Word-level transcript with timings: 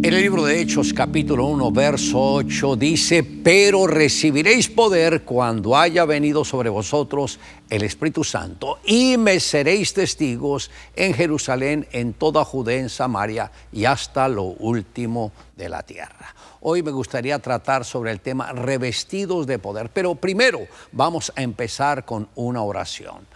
En 0.00 0.14
el 0.14 0.22
libro 0.22 0.44
de 0.44 0.60
Hechos 0.60 0.92
capítulo 0.92 1.46
1 1.46 1.72
verso 1.72 2.34
8 2.34 2.76
dice, 2.76 3.24
pero 3.24 3.88
recibiréis 3.88 4.68
poder 4.68 5.24
cuando 5.24 5.76
haya 5.76 6.04
venido 6.04 6.44
sobre 6.44 6.70
vosotros 6.70 7.40
el 7.68 7.82
Espíritu 7.82 8.22
Santo 8.22 8.78
y 8.84 9.16
me 9.16 9.40
seréis 9.40 9.92
testigos 9.92 10.70
en 10.94 11.14
Jerusalén, 11.14 11.88
en 11.90 12.12
toda 12.12 12.44
Judea, 12.44 12.78
en 12.78 12.88
Samaria 12.90 13.50
y 13.72 13.86
hasta 13.86 14.28
lo 14.28 14.44
último 14.44 15.32
de 15.56 15.68
la 15.68 15.82
tierra. 15.82 16.32
Hoy 16.60 16.84
me 16.84 16.92
gustaría 16.92 17.40
tratar 17.40 17.84
sobre 17.84 18.12
el 18.12 18.20
tema 18.20 18.52
revestidos 18.52 19.48
de 19.48 19.58
poder, 19.58 19.90
pero 19.92 20.14
primero 20.14 20.60
vamos 20.92 21.32
a 21.34 21.42
empezar 21.42 22.04
con 22.04 22.28
una 22.36 22.62
oración. 22.62 23.26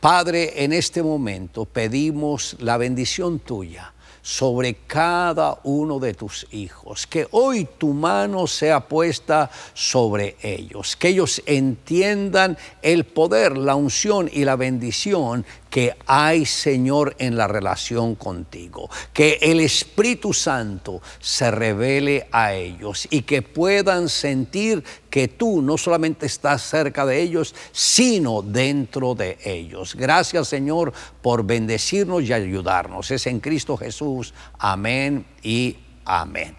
Padre, 0.00 0.62
en 0.62 0.72
este 0.72 1.02
momento 1.02 1.64
pedimos 1.64 2.56
la 2.60 2.76
bendición 2.76 3.40
tuya 3.40 3.92
sobre 4.22 4.74
cada 4.86 5.58
uno 5.64 5.98
de 5.98 6.14
tus 6.14 6.46
hijos, 6.52 7.06
que 7.08 7.26
hoy 7.32 7.68
tu 7.76 7.92
mano 7.92 8.46
sea 8.46 8.80
puesta 8.80 9.50
sobre 9.74 10.36
ellos, 10.42 10.96
que 10.96 11.08
ellos 11.08 11.42
entiendan 11.44 12.56
el 12.82 13.04
poder, 13.04 13.58
la 13.58 13.74
unción 13.74 14.30
y 14.32 14.44
la 14.44 14.54
bendición 14.54 15.44
que 15.72 15.96
hay, 16.06 16.44
Señor, 16.44 17.16
en 17.18 17.34
la 17.34 17.48
relación 17.48 18.14
contigo. 18.14 18.90
Que 19.14 19.38
el 19.40 19.58
Espíritu 19.58 20.34
Santo 20.34 21.00
se 21.18 21.50
revele 21.50 22.28
a 22.30 22.52
ellos 22.52 23.08
y 23.08 23.22
que 23.22 23.40
puedan 23.40 24.10
sentir 24.10 24.84
que 25.08 25.28
tú 25.28 25.62
no 25.62 25.78
solamente 25.78 26.26
estás 26.26 26.60
cerca 26.60 27.06
de 27.06 27.22
ellos, 27.22 27.54
sino 27.72 28.42
dentro 28.42 29.14
de 29.14 29.38
ellos. 29.42 29.94
Gracias, 29.94 30.48
Señor, 30.48 30.92
por 31.22 31.42
bendecirnos 31.42 32.22
y 32.24 32.34
ayudarnos. 32.34 33.10
Es 33.10 33.26
en 33.26 33.40
Cristo 33.40 33.78
Jesús. 33.78 34.34
Amén 34.58 35.24
y 35.42 35.78
amén. 36.04 36.54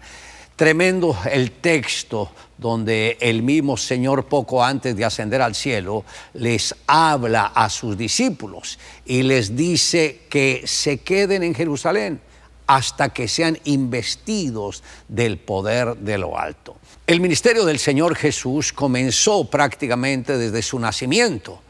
Tremendo 0.56 1.16
el 1.32 1.50
texto 1.50 2.30
donde 2.56 3.18
el 3.20 3.42
mismo 3.42 3.76
Señor 3.76 4.26
poco 4.26 4.62
antes 4.62 4.94
de 4.96 5.04
ascender 5.04 5.42
al 5.42 5.56
cielo 5.56 6.04
les 6.34 6.74
habla 6.86 7.46
a 7.46 7.68
sus 7.68 7.98
discípulos 7.98 8.78
y 9.04 9.24
les 9.24 9.56
dice 9.56 10.20
que 10.28 10.62
se 10.64 10.98
queden 10.98 11.42
en 11.42 11.56
Jerusalén 11.56 12.20
hasta 12.68 13.08
que 13.08 13.26
sean 13.26 13.58
investidos 13.64 14.84
del 15.08 15.38
poder 15.38 15.96
de 15.96 16.18
lo 16.18 16.38
alto. 16.38 16.76
El 17.06 17.20
ministerio 17.20 17.64
del 17.64 17.80
Señor 17.80 18.14
Jesús 18.14 18.72
comenzó 18.72 19.50
prácticamente 19.50 20.38
desde 20.38 20.62
su 20.62 20.78
nacimiento, 20.78 21.60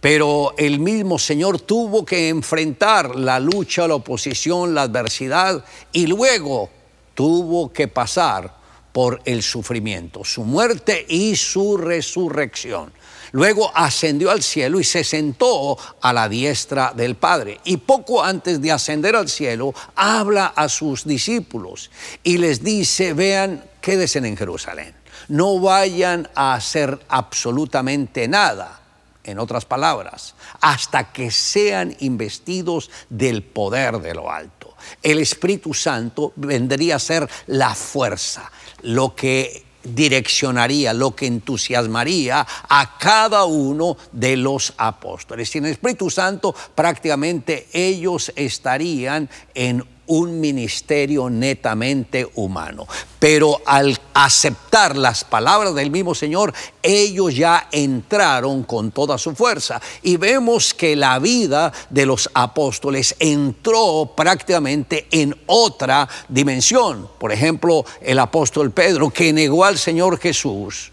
pero 0.00 0.54
el 0.58 0.78
mismo 0.78 1.18
Señor 1.18 1.58
tuvo 1.58 2.04
que 2.04 2.28
enfrentar 2.28 3.16
la 3.16 3.40
lucha, 3.40 3.88
la 3.88 3.94
oposición, 3.94 4.74
la 4.74 4.82
adversidad 4.82 5.64
y 5.90 6.06
luego 6.06 6.75
tuvo 7.16 7.72
que 7.72 7.88
pasar 7.88 8.54
por 8.92 9.20
el 9.24 9.42
sufrimiento, 9.42 10.24
su 10.24 10.44
muerte 10.44 11.04
y 11.08 11.34
su 11.34 11.76
resurrección. 11.76 12.92
Luego 13.32 13.70
ascendió 13.74 14.30
al 14.30 14.42
cielo 14.42 14.78
y 14.78 14.84
se 14.84 15.02
sentó 15.02 15.76
a 16.00 16.12
la 16.12 16.28
diestra 16.28 16.92
del 16.94 17.16
Padre. 17.16 17.60
Y 17.64 17.78
poco 17.78 18.22
antes 18.22 18.60
de 18.62 18.70
ascender 18.70 19.16
al 19.16 19.28
cielo, 19.28 19.74
habla 19.96 20.46
a 20.46 20.68
sus 20.68 21.04
discípulos 21.04 21.90
y 22.22 22.38
les 22.38 22.62
dice, 22.62 23.12
vean, 23.12 23.64
quédense 23.80 24.18
en 24.18 24.36
Jerusalén. 24.36 24.94
No 25.28 25.58
vayan 25.58 26.28
a 26.34 26.54
hacer 26.54 26.98
absolutamente 27.08 28.28
nada 28.28 28.80
en 29.24 29.38
otras 29.38 29.64
palabras, 29.64 30.34
hasta 30.60 31.12
que 31.12 31.30
sean 31.30 31.96
investidos 32.00 32.90
del 33.10 33.42
poder 33.42 33.98
de 33.98 34.14
lo 34.14 34.30
alto. 34.30 34.55
El 35.02 35.18
Espíritu 35.18 35.74
Santo 35.74 36.32
vendría 36.36 36.96
a 36.96 37.00
ser 37.00 37.28
la 37.46 37.74
fuerza, 37.74 38.50
lo 38.82 39.14
que 39.14 39.64
direccionaría, 39.82 40.92
lo 40.92 41.14
que 41.14 41.26
entusiasmaría 41.26 42.46
a 42.68 42.98
cada 42.98 43.44
uno 43.44 43.96
de 44.12 44.36
los 44.36 44.74
apóstoles. 44.76 45.48
Sin 45.48 45.64
el 45.64 45.72
Espíritu 45.72 46.10
Santo 46.10 46.54
prácticamente 46.74 47.68
ellos 47.72 48.32
estarían 48.34 49.28
en 49.54 49.84
un 50.06 50.40
ministerio 50.40 51.28
netamente 51.28 52.28
humano. 52.34 52.86
Pero 53.18 53.60
al 53.66 53.98
aceptar 54.14 54.96
las 54.96 55.24
palabras 55.24 55.74
del 55.74 55.90
mismo 55.90 56.14
Señor, 56.14 56.52
ellos 56.82 57.34
ya 57.34 57.68
entraron 57.72 58.62
con 58.62 58.90
toda 58.90 59.18
su 59.18 59.34
fuerza. 59.34 59.80
Y 60.02 60.16
vemos 60.16 60.74
que 60.74 60.96
la 60.96 61.18
vida 61.18 61.72
de 61.90 62.06
los 62.06 62.30
apóstoles 62.34 63.16
entró 63.18 64.12
prácticamente 64.16 65.06
en 65.10 65.36
otra 65.46 66.08
dimensión. 66.28 67.08
Por 67.18 67.32
ejemplo, 67.32 67.84
el 68.00 68.18
apóstol 68.18 68.70
Pedro, 68.70 69.10
que 69.10 69.32
negó 69.32 69.64
al 69.64 69.78
Señor 69.78 70.18
Jesús 70.18 70.92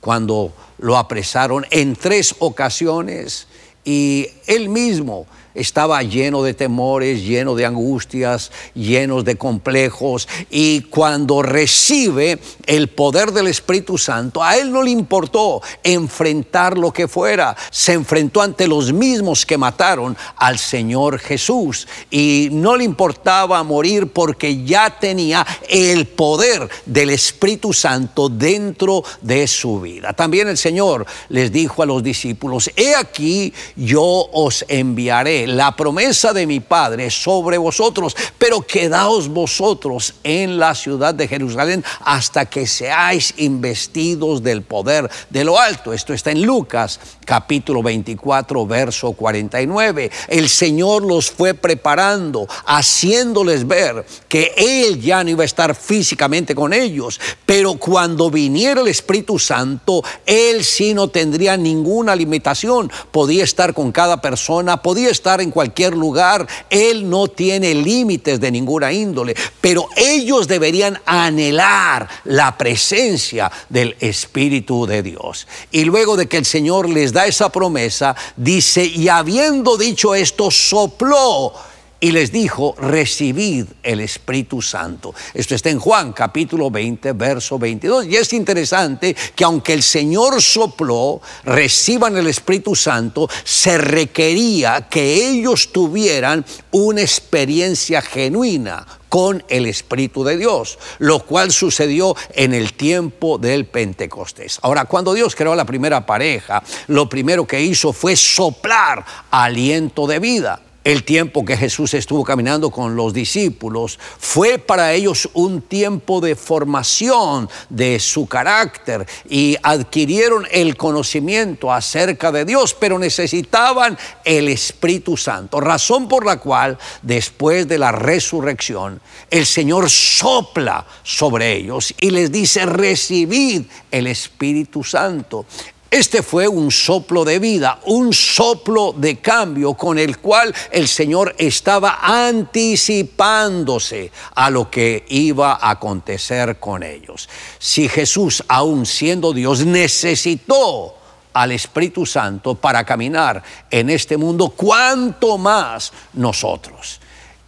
cuando 0.00 0.52
lo 0.78 0.96
apresaron 0.96 1.66
en 1.70 1.94
tres 1.94 2.34
ocasiones 2.38 3.46
y 3.84 4.26
él 4.46 4.68
mismo 4.68 5.26
estaba 5.54 6.02
lleno 6.02 6.42
de 6.42 6.54
temores, 6.54 7.22
lleno 7.22 7.54
de 7.54 7.66
angustias, 7.66 8.50
llenos 8.74 9.24
de 9.24 9.36
complejos. 9.36 10.28
Y 10.50 10.82
cuando 10.82 11.42
recibe 11.42 12.38
el 12.66 12.88
poder 12.88 13.32
del 13.32 13.48
Espíritu 13.48 13.98
Santo, 13.98 14.42
a 14.42 14.56
él 14.56 14.72
no 14.72 14.82
le 14.82 14.90
importó 14.90 15.62
enfrentar 15.82 16.78
lo 16.78 16.92
que 16.92 17.08
fuera. 17.08 17.56
Se 17.70 17.92
enfrentó 17.92 18.42
ante 18.42 18.68
los 18.68 18.92
mismos 18.92 19.44
que 19.44 19.58
mataron 19.58 20.16
al 20.36 20.58
Señor 20.58 21.18
Jesús. 21.18 21.88
Y 22.10 22.48
no 22.52 22.76
le 22.76 22.84
importaba 22.84 23.62
morir 23.62 24.08
porque 24.08 24.64
ya 24.64 24.98
tenía 24.98 25.46
el 25.68 26.06
poder 26.06 26.68
del 26.86 27.10
Espíritu 27.10 27.72
Santo 27.72 28.28
dentro 28.28 29.04
de 29.20 29.46
su 29.46 29.80
vida. 29.80 30.12
También 30.12 30.48
el 30.48 30.56
Señor 30.56 31.06
les 31.28 31.52
dijo 31.52 31.82
a 31.82 31.86
los 31.86 32.02
discípulos, 32.02 32.70
he 32.76 32.94
aquí 32.94 33.52
yo 33.76 34.02
os 34.32 34.64
enviaré 34.68 35.39
la 35.46 35.76
promesa 35.76 36.32
de 36.32 36.46
mi 36.46 36.60
Padre 36.60 37.10
sobre 37.10 37.58
vosotros, 37.58 38.16
pero 38.38 38.62
quedaos 38.62 39.28
vosotros 39.28 40.14
en 40.22 40.58
la 40.58 40.74
ciudad 40.74 41.14
de 41.14 41.28
Jerusalén 41.28 41.84
hasta 42.00 42.46
que 42.46 42.66
seáis 42.66 43.34
investidos 43.36 44.42
del 44.42 44.62
poder 44.62 45.10
de 45.30 45.44
lo 45.44 45.58
alto. 45.58 45.92
Esto 45.92 46.12
está 46.12 46.30
en 46.30 46.42
Lucas 46.42 46.98
capítulo 47.24 47.82
24, 47.82 48.66
verso 48.66 49.12
49. 49.12 50.10
El 50.26 50.48
Señor 50.48 51.04
los 51.04 51.30
fue 51.30 51.54
preparando, 51.54 52.48
haciéndoles 52.66 53.68
ver 53.68 54.04
que 54.26 54.52
Él 54.56 55.00
ya 55.00 55.22
no 55.22 55.30
iba 55.30 55.42
a 55.42 55.46
estar 55.46 55.76
físicamente 55.76 56.56
con 56.56 56.72
ellos, 56.72 57.20
pero 57.46 57.74
cuando 57.74 58.30
viniera 58.30 58.80
el 58.80 58.88
Espíritu 58.88 59.38
Santo, 59.38 60.02
Él 60.26 60.64
sí 60.64 60.92
no 60.92 61.06
tendría 61.08 61.56
ninguna 61.56 62.16
limitación, 62.16 62.90
podía 63.12 63.44
estar 63.44 63.74
con 63.74 63.92
cada 63.92 64.20
persona, 64.20 64.82
podía 64.82 65.10
estar 65.10 65.29
en 65.38 65.50
cualquier 65.50 65.94
lugar, 65.94 66.46
Él 66.70 67.08
no 67.08 67.28
tiene 67.28 67.74
límites 67.74 68.40
de 68.40 68.50
ninguna 68.50 68.90
índole, 68.90 69.36
pero 69.60 69.86
ellos 69.94 70.48
deberían 70.48 70.98
anhelar 71.04 72.08
la 72.24 72.56
presencia 72.56 73.52
del 73.68 73.94
Espíritu 74.00 74.86
de 74.86 75.02
Dios. 75.02 75.46
Y 75.70 75.84
luego 75.84 76.16
de 76.16 76.26
que 76.26 76.38
el 76.38 76.46
Señor 76.46 76.88
les 76.88 77.12
da 77.12 77.26
esa 77.26 77.50
promesa, 77.50 78.16
dice, 78.36 78.84
y 78.84 79.08
habiendo 79.08 79.76
dicho 79.76 80.14
esto, 80.14 80.50
sopló 80.50 81.52
y 82.00 82.12
les 82.12 82.32
dijo, 82.32 82.74
recibid 82.78 83.66
el 83.82 84.00
Espíritu 84.00 84.62
Santo. 84.62 85.14
Esto 85.34 85.54
está 85.54 85.68
en 85.68 85.78
Juan 85.78 86.12
capítulo 86.12 86.70
20, 86.70 87.12
verso 87.12 87.58
22. 87.58 88.06
Y 88.06 88.16
es 88.16 88.32
interesante 88.32 89.14
que 89.34 89.44
aunque 89.44 89.74
el 89.74 89.82
Señor 89.82 90.40
sopló, 90.40 91.20
reciban 91.44 92.16
el 92.16 92.26
Espíritu 92.26 92.74
Santo, 92.74 93.28
se 93.44 93.76
requería 93.76 94.88
que 94.88 95.28
ellos 95.28 95.72
tuvieran 95.72 96.44
una 96.70 97.02
experiencia 97.02 98.00
genuina 98.00 98.86
con 99.10 99.44
el 99.48 99.66
Espíritu 99.66 100.24
de 100.24 100.38
Dios, 100.38 100.78
lo 101.00 101.26
cual 101.26 101.52
sucedió 101.52 102.16
en 102.32 102.54
el 102.54 102.72
tiempo 102.72 103.36
del 103.36 103.66
Pentecostés. 103.66 104.58
Ahora, 104.62 104.86
cuando 104.86 105.12
Dios 105.12 105.34
creó 105.34 105.54
la 105.54 105.66
primera 105.66 106.06
pareja, 106.06 106.62
lo 106.86 107.08
primero 107.08 107.46
que 107.46 107.60
hizo 107.60 107.92
fue 107.92 108.16
soplar 108.16 109.04
aliento 109.30 110.06
de 110.06 110.18
vida 110.20 110.62
el 110.90 111.04
tiempo 111.04 111.44
que 111.44 111.56
Jesús 111.56 111.94
estuvo 111.94 112.24
caminando 112.24 112.70
con 112.70 112.96
los 112.96 113.12
discípulos 113.12 113.96
fue 114.18 114.58
para 114.58 114.92
ellos 114.92 115.28
un 115.34 115.62
tiempo 115.62 116.20
de 116.20 116.34
formación 116.34 117.48
de 117.68 118.00
su 118.00 118.26
carácter 118.26 119.06
y 119.28 119.56
adquirieron 119.62 120.48
el 120.50 120.76
conocimiento 120.76 121.72
acerca 121.72 122.32
de 122.32 122.44
Dios, 122.44 122.74
pero 122.74 122.98
necesitaban 122.98 123.96
el 124.24 124.48
Espíritu 124.48 125.16
Santo, 125.16 125.60
razón 125.60 126.08
por 126.08 126.26
la 126.26 126.38
cual 126.38 126.76
después 127.02 127.68
de 127.68 127.78
la 127.78 127.92
resurrección 127.92 129.00
el 129.30 129.46
Señor 129.46 129.88
sopla 129.88 130.84
sobre 131.04 131.52
ellos 131.52 131.94
y 132.00 132.10
les 132.10 132.32
dice, 132.32 132.66
recibid 132.66 133.62
el 133.92 134.08
Espíritu 134.08 134.82
Santo 134.82 135.46
Este 135.90 136.22
fue 136.22 136.46
un 136.46 136.70
soplo 136.70 137.24
de 137.24 137.40
vida, 137.40 137.80
un 137.86 138.12
soplo 138.12 138.94
de 138.96 139.18
cambio 139.18 139.74
con 139.74 139.98
el 139.98 140.18
cual 140.18 140.54
el 140.70 140.86
Señor 140.86 141.34
estaba 141.36 141.98
anticipándose 142.00 144.12
a 144.36 144.50
lo 144.50 144.70
que 144.70 145.04
iba 145.08 145.54
a 145.54 145.70
acontecer 145.70 146.60
con 146.60 146.84
ellos. 146.84 147.28
Si 147.58 147.88
Jesús, 147.88 148.44
aun 148.46 148.86
siendo 148.86 149.32
Dios, 149.32 149.66
necesitó 149.66 150.94
al 151.32 151.50
Espíritu 151.50 152.06
Santo 152.06 152.54
para 152.54 152.84
caminar 152.84 153.42
en 153.68 153.90
este 153.90 154.16
mundo, 154.16 154.50
cuánto 154.50 155.38
más 155.38 155.92
nosotros 156.12 157.00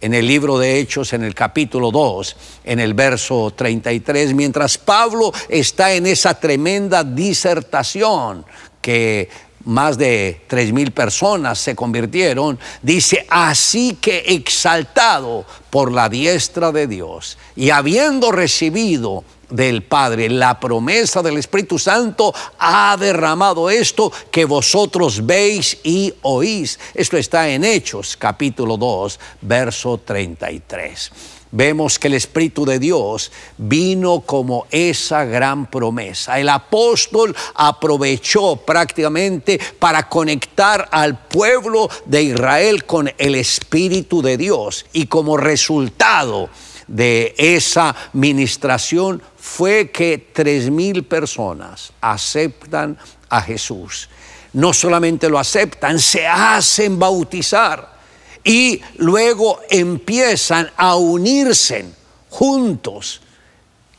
en 0.03 0.13
el 0.13 0.27
libro 0.27 0.59
de 0.59 0.79
Hechos, 0.79 1.13
en 1.13 1.23
el 1.23 1.33
capítulo 1.33 1.89
2, 1.89 2.35
en 2.65 2.81
el 2.81 2.93
verso 2.93 3.53
33, 3.55 4.33
mientras 4.33 4.77
Pablo 4.77 5.31
está 5.47 5.93
en 5.93 6.07
esa 6.07 6.37
tremenda 6.37 7.05
disertación 7.05 8.45
que 8.81 9.29
más 9.63 9.97
de 9.97 10.41
tres 10.47 10.73
mil 10.73 10.91
personas 10.91 11.57
se 11.57 11.73
convirtieron, 11.73 12.59
dice, 12.81 13.25
así 13.29 13.97
que 14.01 14.25
exaltado 14.27 15.45
por 15.69 15.89
la 15.89 16.09
diestra 16.09 16.73
de 16.73 16.85
Dios 16.85 17.37
y 17.55 17.69
habiendo 17.69 18.33
recibido 18.33 19.23
del 19.53 19.83
Padre, 19.83 20.29
la 20.29 20.59
promesa 20.59 21.21
del 21.21 21.37
Espíritu 21.37 21.77
Santo 21.77 22.33
ha 22.57 22.97
derramado 22.99 23.69
esto 23.69 24.11
que 24.31 24.45
vosotros 24.45 25.25
veis 25.25 25.77
y 25.83 26.13
oís. 26.23 26.79
Esto 26.93 27.17
está 27.17 27.47
en 27.49 27.63
Hechos 27.63 28.17
capítulo 28.17 28.77
2, 28.77 29.19
verso 29.41 29.99
33 30.03 31.11
vemos 31.53 31.99
que 31.99 32.07
el 32.07 32.15
Espíritu 32.15 32.65
de 32.65 32.79
Dios 32.79 33.31
vino 33.57 34.21
como 34.21 34.65
esa 34.71 35.23
gran 35.23 35.67
promesa. 35.67 36.39
El 36.39 36.49
apóstol 36.49 37.35
aprovechó 37.53 38.55
prácticamente 38.57 39.59
para 39.77 40.09
conectar 40.09 40.89
al 40.91 41.27
pueblo 41.27 41.89
de 42.05 42.23
Israel 42.23 42.85
con 42.85 43.13
el 43.19 43.35
Espíritu 43.35 44.23
de 44.23 44.35
Dios 44.35 44.87
y 44.93 45.05
como 45.05 45.37
resultado 45.37 46.49
de 46.93 47.33
esa 47.39 47.95
ministración 48.13 49.21
fue 49.35 49.89
que 49.89 50.29
tres 50.31 50.69
mil 50.69 51.03
personas 51.03 51.91
aceptan 51.99 52.97
a 53.29 53.41
Jesús. 53.41 54.09
No 54.53 54.73
solamente 54.73 55.27
lo 55.27 55.39
aceptan, 55.39 55.99
se 55.99 56.27
hacen 56.27 56.99
bautizar 56.99 57.97
y 58.43 58.79
luego 58.97 59.61
empiezan 59.71 60.69
a 60.77 60.95
unirse 60.95 61.85
juntos 62.29 63.21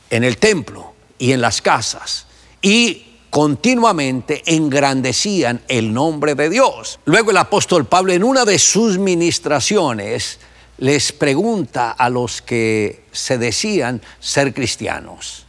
en 0.09 0.23
el 0.23 0.39
templo 0.39 0.95
y 1.19 1.33
en 1.33 1.41
las 1.41 1.61
casas 1.61 2.27
y 2.63 3.19
continuamente 3.29 4.45
engrandecían 4.47 5.63
el 5.67 5.93
nombre 5.93 6.37
de 6.37 6.49
Dios. 6.49 7.01
Luego 7.07 7.33
el 7.33 7.39
apóstol 7.39 7.87
Pablo 7.87 8.13
en 8.13 8.23
una 8.23 8.45
de 8.45 8.61
sus 8.61 8.99
ministraciones 8.99 10.39
les 10.79 11.13
pregunta 11.13 11.93
a 11.93 12.11
los 12.11 12.43
que 12.43 13.05
se 13.13 13.39
decían 13.39 14.03
ser 14.21 14.53
cristianos, 14.53 15.47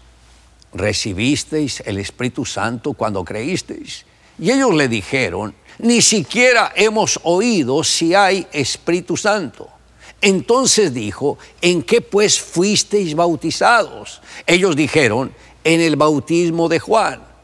¿recibisteis 0.74 1.82
el 1.86 1.98
Espíritu 1.98 2.46
Santo 2.46 2.94
cuando 2.94 3.24
creísteis? 3.24 4.06
Y 4.38 4.52
ellos 4.52 4.74
le 4.74 4.88
dijeron, 4.88 5.56
ni 5.80 6.02
siquiera 6.02 6.72
hemos 6.76 7.20
oído 7.24 7.84
si 7.84 8.14
hay 8.14 8.48
Espíritu 8.52 9.18
Santo. 9.18 9.70
Entonces 10.22 10.94
dijo, 10.94 11.38
¿en 11.62 11.84
qué 11.84 12.02
pues 12.02 12.40
fuisteis 12.40 13.16
bautizados? 13.16 14.22
Ellos 14.48 14.76
dijeron, 14.76 15.34
en 15.64 15.82
el 15.82 15.96
bautismo 15.96 16.70
de 16.70 16.80
Juan. 16.80 17.35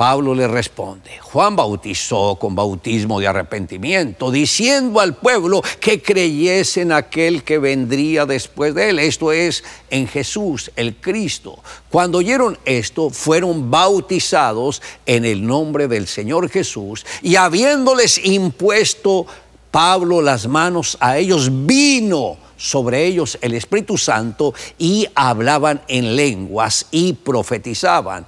Pablo 0.00 0.34
le 0.34 0.48
responde, 0.48 1.18
Juan 1.20 1.54
bautizó 1.54 2.36
con 2.36 2.54
bautismo 2.54 3.20
de 3.20 3.28
arrepentimiento, 3.28 4.30
diciendo 4.30 4.98
al 4.98 5.14
pueblo 5.14 5.60
que 5.78 6.00
creyese 6.00 6.80
en 6.80 6.92
aquel 6.92 7.44
que 7.44 7.58
vendría 7.58 8.24
después 8.24 8.74
de 8.74 8.88
él, 8.88 8.98
esto 8.98 9.30
es, 9.30 9.62
en 9.90 10.08
Jesús, 10.08 10.70
el 10.74 10.96
Cristo. 10.96 11.58
Cuando 11.90 12.16
oyeron 12.16 12.56
esto, 12.64 13.10
fueron 13.10 13.70
bautizados 13.70 14.80
en 15.04 15.26
el 15.26 15.46
nombre 15.46 15.86
del 15.86 16.06
Señor 16.06 16.48
Jesús 16.48 17.04
y 17.20 17.36
habiéndoles 17.36 18.24
impuesto 18.24 19.26
Pablo 19.70 20.22
las 20.22 20.46
manos 20.46 20.96
a 20.98 21.18
ellos, 21.18 21.50
vino 21.66 22.38
sobre 22.56 23.04
ellos 23.04 23.36
el 23.42 23.52
Espíritu 23.52 23.98
Santo 23.98 24.54
y 24.78 25.06
hablaban 25.14 25.82
en 25.88 26.16
lenguas 26.16 26.86
y 26.90 27.12
profetizaban 27.12 28.26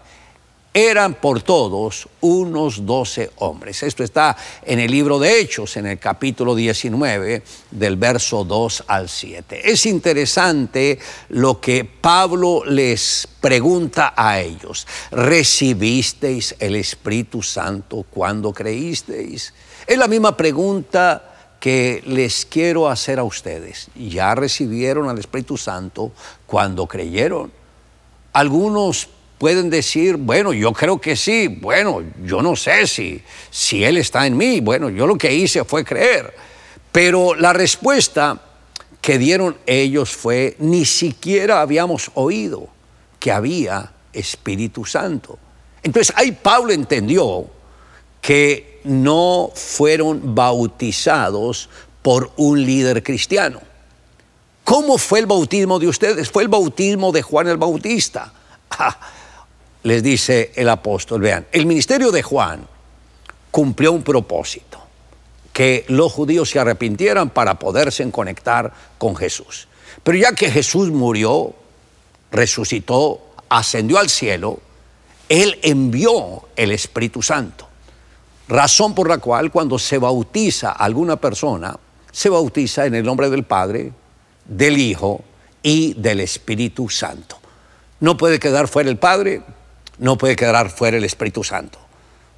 eran 0.74 1.14
por 1.14 1.42
todos 1.42 2.08
unos 2.20 2.86
doce 2.86 3.30
hombres. 3.36 3.82
Esto 3.82 4.02
está 4.02 4.36
en 4.62 4.78
el 4.78 4.90
libro 4.90 5.18
de 5.18 5.40
Hechos, 5.40 5.76
en 5.76 5.86
el 5.86 5.98
capítulo 5.98 6.54
19, 6.54 7.42
del 7.70 7.96
verso 7.96 8.44
2 8.44 8.84
al 8.86 9.08
7. 9.08 9.70
Es 9.70 9.84
interesante 9.84 10.98
lo 11.28 11.60
que 11.60 11.84
Pablo 11.84 12.64
les 12.64 13.28
pregunta 13.40 14.14
a 14.16 14.40
ellos. 14.40 14.86
¿Recibisteis 15.10 16.54
el 16.58 16.76
Espíritu 16.76 17.42
Santo 17.42 18.06
cuando 18.10 18.52
creísteis? 18.52 19.52
Es 19.86 19.98
la 19.98 20.08
misma 20.08 20.36
pregunta 20.36 21.28
que 21.60 22.02
les 22.06 22.46
quiero 22.46 22.88
hacer 22.88 23.18
a 23.18 23.24
ustedes. 23.24 23.88
¿Ya 23.94 24.34
recibieron 24.34 25.08
al 25.08 25.18
Espíritu 25.18 25.56
Santo 25.56 26.12
cuando 26.46 26.86
creyeron? 26.86 27.52
Algunos 28.32 29.08
pueden 29.42 29.70
decir, 29.70 30.18
bueno, 30.18 30.52
yo 30.52 30.72
creo 30.72 31.00
que 31.00 31.16
sí, 31.16 31.48
bueno, 31.48 32.00
yo 32.24 32.42
no 32.42 32.54
sé 32.54 32.86
si, 32.86 33.20
si 33.50 33.82
Él 33.82 33.96
está 33.96 34.24
en 34.24 34.36
mí, 34.36 34.60
bueno, 34.60 34.88
yo 34.88 35.04
lo 35.04 35.18
que 35.18 35.34
hice 35.34 35.64
fue 35.64 35.84
creer. 35.84 36.32
Pero 36.92 37.34
la 37.34 37.52
respuesta 37.52 38.40
que 39.00 39.18
dieron 39.18 39.56
ellos 39.66 40.14
fue, 40.14 40.54
ni 40.60 40.84
siquiera 40.84 41.60
habíamos 41.60 42.12
oído 42.14 42.68
que 43.18 43.32
había 43.32 43.92
Espíritu 44.12 44.84
Santo. 44.84 45.40
Entonces 45.82 46.14
ahí 46.16 46.30
Pablo 46.30 46.72
entendió 46.72 47.46
que 48.20 48.80
no 48.84 49.50
fueron 49.56 50.36
bautizados 50.36 51.68
por 52.00 52.30
un 52.36 52.64
líder 52.64 53.02
cristiano. 53.02 53.60
¿Cómo 54.62 54.98
fue 54.98 55.18
el 55.18 55.26
bautismo 55.26 55.80
de 55.80 55.88
ustedes? 55.88 56.30
Fue 56.30 56.44
el 56.44 56.48
bautismo 56.48 57.10
de 57.10 57.22
Juan 57.22 57.48
el 57.48 57.56
Bautista. 57.56 58.32
Ah, 58.74 58.96
les 59.82 60.02
dice 60.02 60.52
el 60.54 60.68
apóstol, 60.68 61.20
vean, 61.20 61.46
el 61.52 61.66
ministerio 61.66 62.10
de 62.10 62.22
Juan 62.22 62.66
cumplió 63.50 63.92
un 63.92 64.02
propósito, 64.02 64.78
que 65.52 65.84
los 65.88 66.12
judíos 66.12 66.50
se 66.50 66.58
arrepintieran 66.58 67.30
para 67.30 67.58
poderse 67.58 68.08
conectar 68.10 68.72
con 68.98 69.14
Jesús. 69.16 69.68
Pero 70.02 70.18
ya 70.18 70.32
que 70.32 70.50
Jesús 70.50 70.90
murió, 70.90 71.54
resucitó, 72.30 73.20
ascendió 73.48 73.98
al 73.98 74.08
cielo, 74.08 74.60
Él 75.28 75.58
envió 75.62 76.48
el 76.56 76.72
Espíritu 76.72 77.22
Santo. 77.22 77.68
Razón 78.48 78.94
por 78.94 79.08
la 79.08 79.18
cual 79.18 79.50
cuando 79.50 79.78
se 79.78 79.98
bautiza 79.98 80.72
alguna 80.72 81.16
persona, 81.16 81.78
se 82.10 82.28
bautiza 82.28 82.86
en 82.86 82.94
el 82.94 83.04
nombre 83.04 83.30
del 83.30 83.44
Padre, 83.44 83.92
del 84.44 84.78
Hijo 84.78 85.22
y 85.62 85.94
del 85.94 86.20
Espíritu 86.20 86.88
Santo. 86.88 87.38
No 88.00 88.16
puede 88.16 88.38
quedar 88.38 88.68
fuera 88.68 88.90
el 88.90 88.98
Padre, 88.98 89.42
no 90.02 90.18
puede 90.18 90.34
quedar 90.34 90.68
fuera 90.68 90.96
el 90.96 91.04
Espíritu 91.04 91.44
Santo. 91.44 91.78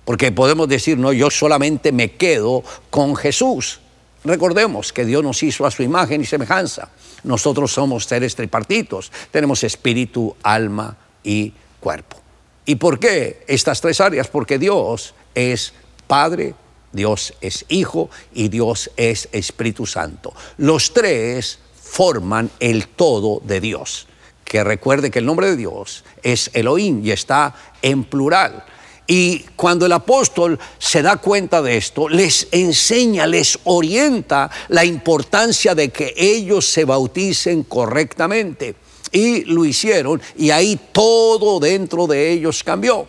Porque 0.05 0.31
podemos 0.31 0.69
decir, 0.69 0.99
no, 0.99 1.15
yo 1.15 1.31
solamente 1.31 1.93
me 1.93 2.13
quedo 2.13 2.63
con 2.91 3.17
Jesús. 3.17 3.81
Recordemos 4.23 4.93
que 4.93 5.07
Dios 5.07 5.25
nos 5.25 5.43
hizo 5.43 5.65
a 5.65 5.71
su 5.71 5.83
imagen 5.83 6.21
y 6.21 6.27
semejanza. 6.27 6.91
Nosotros 7.23 7.73
somos 7.73 8.05
seres 8.05 8.37
tripartitos, 8.37 9.11
tenemos 9.31 9.65
espíritu, 9.65 10.37
alma 10.43 10.95
y 11.23 11.55
cuerpo. 11.81 12.19
¿Y 12.67 12.75
por 12.75 12.99
qué 12.99 13.43
estas 13.49 13.81
tres 13.81 13.99
áreas? 13.99 14.29
Porque 14.29 14.59
Dios 14.59 15.15
es 15.35 15.73
Padre, 16.07 16.55
Dios 16.93 17.33
es 17.41 17.65
Hijo 17.69 18.11
y 18.35 18.49
Dios 18.49 18.91
es 18.99 19.31
Espíritu 19.33 19.87
Santo. 19.87 20.35
Los 20.59 20.93
tres 20.93 21.61
forman 21.83 22.51
el 22.61 22.89
todo 22.89 23.41
de 23.43 23.61
Dios 23.61 24.07
que 24.55 24.63
recuerde 24.63 25.11
que 25.11 25.19
el 25.19 25.27
nombre 25.27 25.49
de 25.49 25.57
Dios 25.57 26.05
es 26.23 26.49
Elohim 26.53 27.05
y 27.05 27.11
está 27.11 27.53
en 27.83 28.05
plural. 28.05 28.65
Y 29.05 29.41
cuando 29.57 29.85
el 29.85 29.91
apóstol 29.91 30.61
se 30.79 31.03
da 31.03 31.17
cuenta 31.17 31.61
de 31.61 31.77
esto, 31.77 32.09
les 32.09 32.47
enseña, 32.53 33.27
les 33.27 33.59
orienta 33.65 34.49
la 34.69 34.85
importancia 34.85 35.75
de 35.75 35.89
que 35.89 36.15
ellos 36.17 36.69
se 36.69 36.85
bauticen 36.85 37.65
correctamente. 37.65 38.77
Y 39.11 39.43
lo 39.47 39.65
hicieron 39.65 40.23
y 40.37 40.51
ahí 40.51 40.79
todo 40.93 41.59
dentro 41.59 42.07
de 42.07 42.31
ellos 42.31 42.63
cambió. 42.63 43.09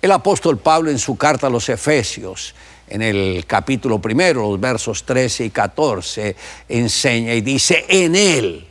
El 0.00 0.12
apóstol 0.12 0.56
Pablo 0.56 0.90
en 0.90 0.98
su 0.98 1.14
carta 1.14 1.48
a 1.48 1.50
los 1.50 1.68
Efesios, 1.68 2.54
en 2.88 3.02
el 3.02 3.44
capítulo 3.46 3.98
primero, 3.98 4.50
los 4.50 4.58
versos 4.58 5.04
13 5.04 5.44
y 5.44 5.50
14, 5.50 6.36
enseña 6.70 7.34
y 7.34 7.42
dice, 7.42 7.84
en 7.86 8.16
él 8.16 8.69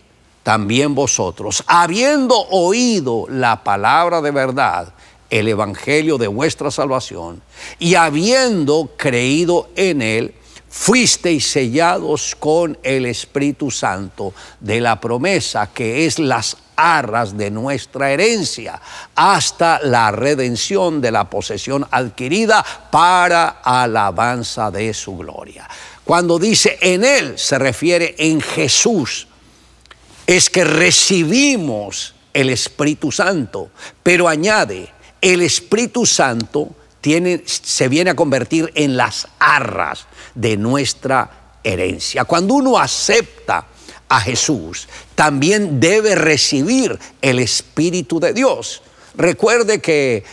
también 0.49 0.95
vosotros, 0.95 1.63
habiendo 1.67 2.35
oído 2.35 3.27
la 3.29 3.63
palabra 3.63 4.19
de 4.19 4.31
verdad, 4.31 4.91
el 5.29 5.47
Evangelio 5.47 6.17
de 6.17 6.27
vuestra 6.27 6.71
salvación, 6.71 7.39
y 7.77 7.93
habiendo 7.93 8.89
creído 8.97 9.69
en 9.75 10.01
él, 10.01 10.33
fuisteis 10.67 11.51
sellados 11.51 12.35
con 12.35 12.79
el 12.81 13.05
Espíritu 13.05 13.69
Santo 13.69 14.33
de 14.59 14.81
la 14.81 14.99
promesa, 14.99 15.69
que 15.71 16.07
es 16.07 16.17
las 16.17 16.57
arras 16.75 17.37
de 17.37 17.51
nuestra 17.51 18.09
herencia, 18.09 18.81
hasta 19.13 19.79
la 19.83 20.09
redención 20.09 20.99
de 20.99 21.11
la 21.11 21.29
posesión 21.29 21.85
adquirida 21.91 22.65
para 22.89 23.59
alabanza 23.63 24.71
de 24.71 24.95
su 24.95 25.15
gloria. 25.15 25.69
Cuando 26.03 26.39
dice 26.39 26.79
en 26.81 27.03
Él, 27.03 27.37
se 27.37 27.59
refiere 27.59 28.15
en 28.17 28.41
Jesús, 28.41 29.27
es 30.29 30.51
que 30.51 30.63
recibimos 30.63 32.13
el 32.35 32.51
Espíritu 32.51 33.11
Santo, 33.11 33.71
pero 34.03 34.27
añade, 34.27 34.87
el 35.21 35.41
Espíritu 35.41 36.05
Santo 36.05 36.69
tiene, 37.01 37.41
se 37.45 37.87
viene 37.87 38.11
a 38.11 38.15
convertir 38.15 38.71
en 38.75 38.95
las 38.95 39.27
arras 39.39 40.05
de 40.35 40.55
nuestra 40.55 41.55
herencia. 41.63 42.25
Cuando 42.25 42.53
uno 42.53 42.77
acepta 42.77 43.65
a 44.07 44.21
Jesús, 44.21 44.87
también 45.15 45.79
debe 45.79 46.13
recibir 46.13 46.99
el 47.23 47.39
Espíritu 47.39 48.19
de 48.19 48.31
Dios. 48.31 48.83
Recuerde 49.15 49.81
que 49.81 50.23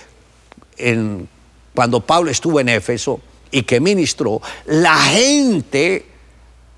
cuando 1.74 2.00
Pablo 2.00 2.30
estuvo 2.30 2.60
en 2.60 2.68
Éfeso 2.68 3.18
y 3.50 3.62
que 3.62 3.80
ministró, 3.80 4.42
la 4.66 4.94
gente 4.94 6.04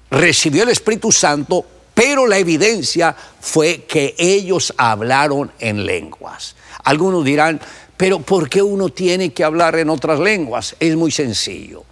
recibió 0.09 0.63
el 0.63 0.69
Espíritu 0.69 1.11
Santo, 1.11 1.67
pero 1.99 2.29
la 2.29 2.39
evidencia 2.39 3.17
fue 3.41 3.83
que 3.83 4.15
ellos 4.19 4.73
hablaron 4.77 5.51
en 5.59 5.85
lenguas. 5.85 6.55
Algunos 6.85 7.25
dirán, 7.25 7.61
pero 7.97 8.21
¿por 8.21 8.49
qué 8.49 8.63
uno 8.63 8.91
tiene 8.91 9.33
que 9.33 9.43
hablar 9.43 9.75
en 9.75 9.91
otras 9.91 10.21
lenguas? 10.21 10.77
Es 10.79 10.95
muy 10.95 11.11
sencillo. 11.11 11.83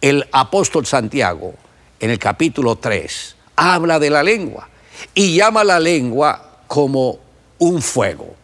El 0.00 0.26
apóstol 0.32 0.86
Santiago, 0.86 1.52
en 2.00 2.08
el 2.08 2.18
capítulo 2.18 2.76
3, 2.76 3.36
habla 3.56 3.98
de 3.98 4.08
la 4.08 4.22
lengua 4.22 4.66
y 5.14 5.36
llama 5.36 5.62
la 5.62 5.78
lengua 5.78 6.60
como 6.66 7.18
un 7.58 7.82
fuego, 7.82 8.34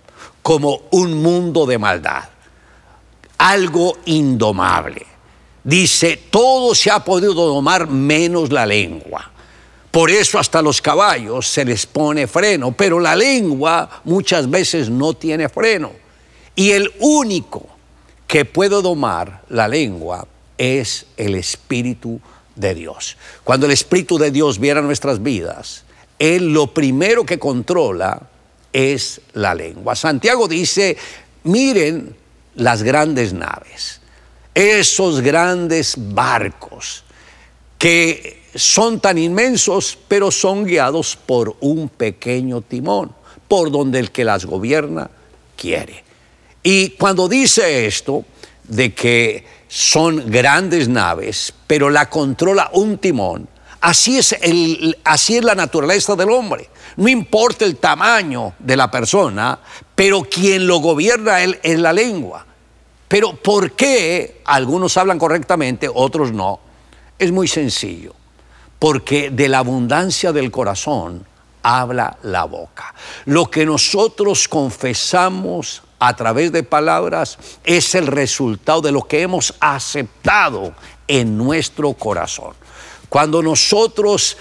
como 0.42 0.82
un 0.90 1.22
mundo 1.22 1.64
de 1.64 1.78
maldad, 1.78 2.24
algo 3.38 3.96
indomable. 4.04 5.06
Dice, 5.62 6.18
todo 6.28 6.74
se 6.74 6.90
ha 6.90 7.02
podido 7.02 7.32
domar 7.32 7.88
menos 7.88 8.52
la 8.52 8.66
lengua. 8.66 9.30
Por 9.94 10.10
eso 10.10 10.40
hasta 10.40 10.60
los 10.60 10.82
caballos 10.82 11.46
se 11.46 11.64
les 11.64 11.86
pone 11.86 12.26
freno, 12.26 12.72
pero 12.72 12.98
la 12.98 13.14
lengua 13.14 14.02
muchas 14.02 14.50
veces 14.50 14.90
no 14.90 15.14
tiene 15.14 15.48
freno. 15.48 15.92
Y 16.56 16.72
el 16.72 16.92
único 16.98 17.68
que 18.26 18.44
puede 18.44 18.82
domar 18.82 19.44
la 19.50 19.68
lengua 19.68 20.26
es 20.58 21.06
el 21.16 21.36
Espíritu 21.36 22.20
de 22.56 22.74
Dios. 22.74 23.16
Cuando 23.44 23.66
el 23.66 23.72
Espíritu 23.72 24.18
de 24.18 24.32
Dios 24.32 24.58
viera 24.58 24.82
nuestras 24.82 25.22
vidas, 25.22 25.84
Él 26.18 26.52
lo 26.52 26.74
primero 26.74 27.24
que 27.24 27.38
controla 27.38 28.20
es 28.72 29.20
la 29.32 29.54
lengua. 29.54 29.94
Santiago 29.94 30.48
dice, 30.48 30.96
miren 31.44 32.16
las 32.56 32.82
grandes 32.82 33.32
naves, 33.32 34.00
esos 34.54 35.20
grandes 35.20 35.94
barcos 35.96 37.04
que 37.78 38.43
son 38.54 39.00
tan 39.00 39.18
inmensos, 39.18 39.98
pero 40.08 40.30
son 40.30 40.64
guiados 40.64 41.16
por 41.16 41.56
un 41.60 41.88
pequeño 41.88 42.60
timón, 42.60 43.12
por 43.48 43.70
donde 43.70 43.98
el 43.98 44.10
que 44.10 44.24
las 44.24 44.44
gobierna 44.44 45.10
quiere. 45.56 46.04
Y 46.62 46.90
cuando 46.90 47.28
dice 47.28 47.86
esto, 47.86 48.24
de 48.64 48.94
que 48.94 49.44
son 49.68 50.30
grandes 50.30 50.88
naves, 50.88 51.52
pero 51.66 51.90
la 51.90 52.08
controla 52.08 52.70
un 52.72 52.98
timón. 52.98 53.48
Así 53.80 54.16
es, 54.18 54.32
el, 54.40 54.96
así 55.04 55.36
es 55.36 55.44
la 55.44 55.54
naturaleza 55.54 56.16
del 56.16 56.30
hombre. 56.30 56.70
No 56.96 57.08
importa 57.08 57.64
el 57.64 57.76
tamaño 57.76 58.54
de 58.58 58.76
la 58.76 58.90
persona, 58.90 59.58
pero 59.94 60.22
quien 60.22 60.66
lo 60.66 60.78
gobierna 60.78 61.42
él 61.42 61.58
es 61.62 61.78
la 61.78 61.92
lengua. 61.92 62.46
Pero 63.08 63.36
¿por 63.36 63.72
qué 63.72 64.40
algunos 64.46 64.96
hablan 64.96 65.18
correctamente, 65.18 65.90
otros 65.92 66.32
no? 66.32 66.60
Es 67.18 67.30
muy 67.30 67.46
sencillo. 67.46 68.14
Porque 68.78 69.30
de 69.30 69.48
la 69.48 69.58
abundancia 69.58 70.32
del 70.32 70.50
corazón 70.50 71.24
habla 71.62 72.18
la 72.22 72.44
boca. 72.44 72.94
Lo 73.24 73.50
que 73.50 73.64
nosotros 73.64 74.46
confesamos 74.48 75.82
a 75.98 76.14
través 76.14 76.52
de 76.52 76.62
palabras 76.62 77.38
es 77.64 77.94
el 77.94 78.06
resultado 78.06 78.82
de 78.82 78.92
lo 78.92 79.02
que 79.02 79.22
hemos 79.22 79.54
aceptado 79.60 80.74
en 81.08 81.38
nuestro 81.38 81.94
corazón. 81.94 82.54
Cuando 83.08 83.42
nosotros 83.42 84.36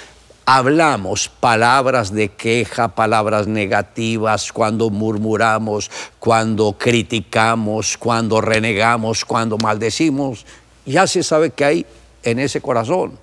hablamos 0.45 1.29
palabras 1.29 2.13
de 2.13 2.29
queja, 2.29 2.89
palabras 2.89 3.47
negativas, 3.47 4.51
cuando 4.51 4.89
murmuramos, 4.89 5.89
cuando 6.19 6.73
criticamos, 6.77 7.97
cuando 7.97 8.41
renegamos, 8.41 9.23
cuando 9.23 9.57
maldecimos, 9.57 10.45
ya 10.85 11.07
se 11.07 11.23
sabe 11.23 11.51
que 11.51 11.63
hay 11.63 11.85
en 12.23 12.39
ese 12.39 12.59
corazón. 12.59 13.22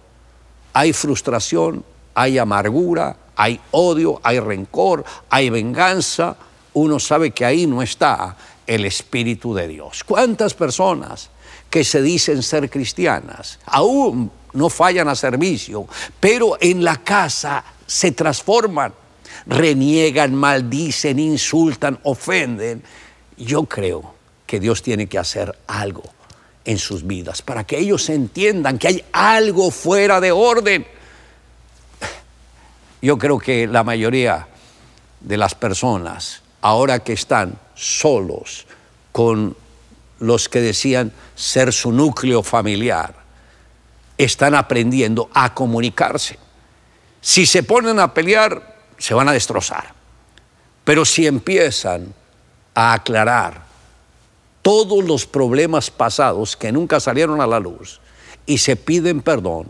Hay 0.73 0.93
frustración, 0.93 1.85
hay 2.15 2.39
amargura, 2.39 3.17
hay 3.37 3.61
odio, 3.71 4.21
hay 4.23 4.41
rencor, 4.41 5.05
hay 5.29 5.51
venganza, 5.51 6.37
uno 6.75 6.99
sabe 7.01 7.31
que 7.31 7.45
ahí 7.45 7.67
no 7.67 7.83
está 7.83 8.37
el 8.67 8.85
Espíritu 8.85 9.55
de 9.55 9.67
Dios. 9.67 10.05
¿Cuántas 10.05 10.55
personas 10.55 11.31
que 11.69 11.83
se 11.83 12.03
dicen 12.03 12.43
ser 12.43 12.69
cristianas 12.71 13.59
aún 13.67 14.31
no 14.53 14.69
fallan 14.69 15.09
a 15.09 15.15
servicio, 15.15 15.87
pero 16.19 16.57
en 16.61 16.85
la 16.85 16.97
casa 16.99 17.65
se 17.87 18.13
transforman, 18.13 18.93
reniegan, 19.47 20.35
maldicen, 20.35 21.19
insultan, 21.19 21.99
ofenden? 22.05 22.83
Yo 23.37 23.65
creo 23.65 24.15
que 24.47 24.61
Dios 24.61 24.83
tiene 24.83 25.07
que 25.07 25.19
hacer 25.19 25.57
algo 25.67 26.03
en 26.65 26.79
sus 26.79 27.07
vidas 27.07 27.43
para 27.43 27.65
que 27.65 27.79
ellos 27.79 28.09
entiendan 28.09 28.79
que 28.79 28.89
hay 28.89 29.05
algo 29.13 29.71
fuera 29.71 30.21
de 30.21 30.33
orden. 30.33 30.87
Yo 33.03 33.19
creo 33.19 33.39
que 33.39 33.67
la 33.67 33.83
mayoría 33.83 34.47
de 35.21 35.37
las 35.37 35.55
personas 35.55 36.43
ahora 36.61 37.01
que 37.01 37.13
están 37.13 37.59
solos 37.75 38.67
con 39.13 39.57
los 40.21 40.49
que 40.49 40.61
decían 40.61 41.13
ser 41.35 41.73
su 41.73 41.93
núcleo 41.93 42.43
familiar, 42.43 43.15
están 44.19 44.55
aprendiendo 44.55 45.31
a 45.33 45.55
comunicarse. 45.55 46.39
Si 47.23 47.47
se 47.47 47.63
ponen 47.63 47.99
a 47.99 48.13
pelear, 48.13 48.77
se 48.99 49.15
van 49.15 49.29
a 49.29 49.33
destrozar. 49.33 49.95
Pero 50.85 51.05
si 51.05 51.27
empiezan 51.27 52.15
a 52.75 52.93
aclarar 52.93 53.63
todos 54.63 55.05
los 55.05 55.27
problemas 55.27 55.91
pasados 55.91 56.57
que 56.57 56.73
nunca 56.73 57.01
salieron 57.01 57.41
a 57.41 57.47
la 57.47 57.61
luz 57.61 58.01
y 58.47 58.59
se 58.59 58.77
piden 58.77 59.23
perdón, 59.23 59.69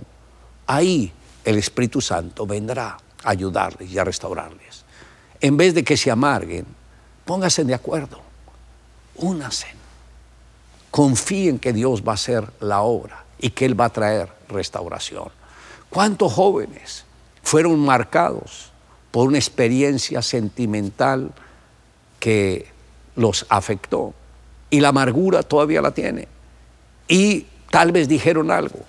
ahí 0.66 1.12
el 1.44 1.58
Espíritu 1.58 2.00
Santo 2.00 2.46
vendrá 2.46 2.98
a 3.22 3.30
ayudarles 3.30 3.90
y 3.90 3.98
a 3.98 4.04
restaurarles. 4.04 4.84
En 5.40 5.56
vez 5.56 5.74
de 5.74 5.84
que 5.84 5.96
se 5.96 6.10
amarguen, 6.10 6.66
Pónganse 7.30 7.62
de 7.62 7.74
acuerdo, 7.74 8.20
únanse. 9.14 9.68
Confíen 10.90 11.60
que 11.60 11.72
Dios 11.72 12.02
va 12.02 12.10
a 12.10 12.14
hacer 12.14 12.44
la 12.58 12.80
obra 12.80 13.24
y 13.38 13.50
que 13.50 13.66
Él 13.66 13.80
va 13.80 13.84
a 13.84 13.92
traer 13.92 14.28
restauración. 14.48 15.28
¿Cuántos 15.90 16.32
jóvenes 16.32 17.04
fueron 17.44 17.78
marcados 17.78 18.72
por 19.12 19.28
una 19.28 19.38
experiencia 19.38 20.22
sentimental 20.22 21.30
que 22.18 22.66
los 23.14 23.46
afectó? 23.48 24.12
Y 24.70 24.80
la 24.80 24.88
amargura 24.88 25.42
todavía 25.42 25.82
la 25.82 25.90
tiene. 25.90 26.28
Y 27.08 27.46
tal 27.70 27.92
vez 27.92 28.08
dijeron 28.08 28.50
algo. 28.50 28.80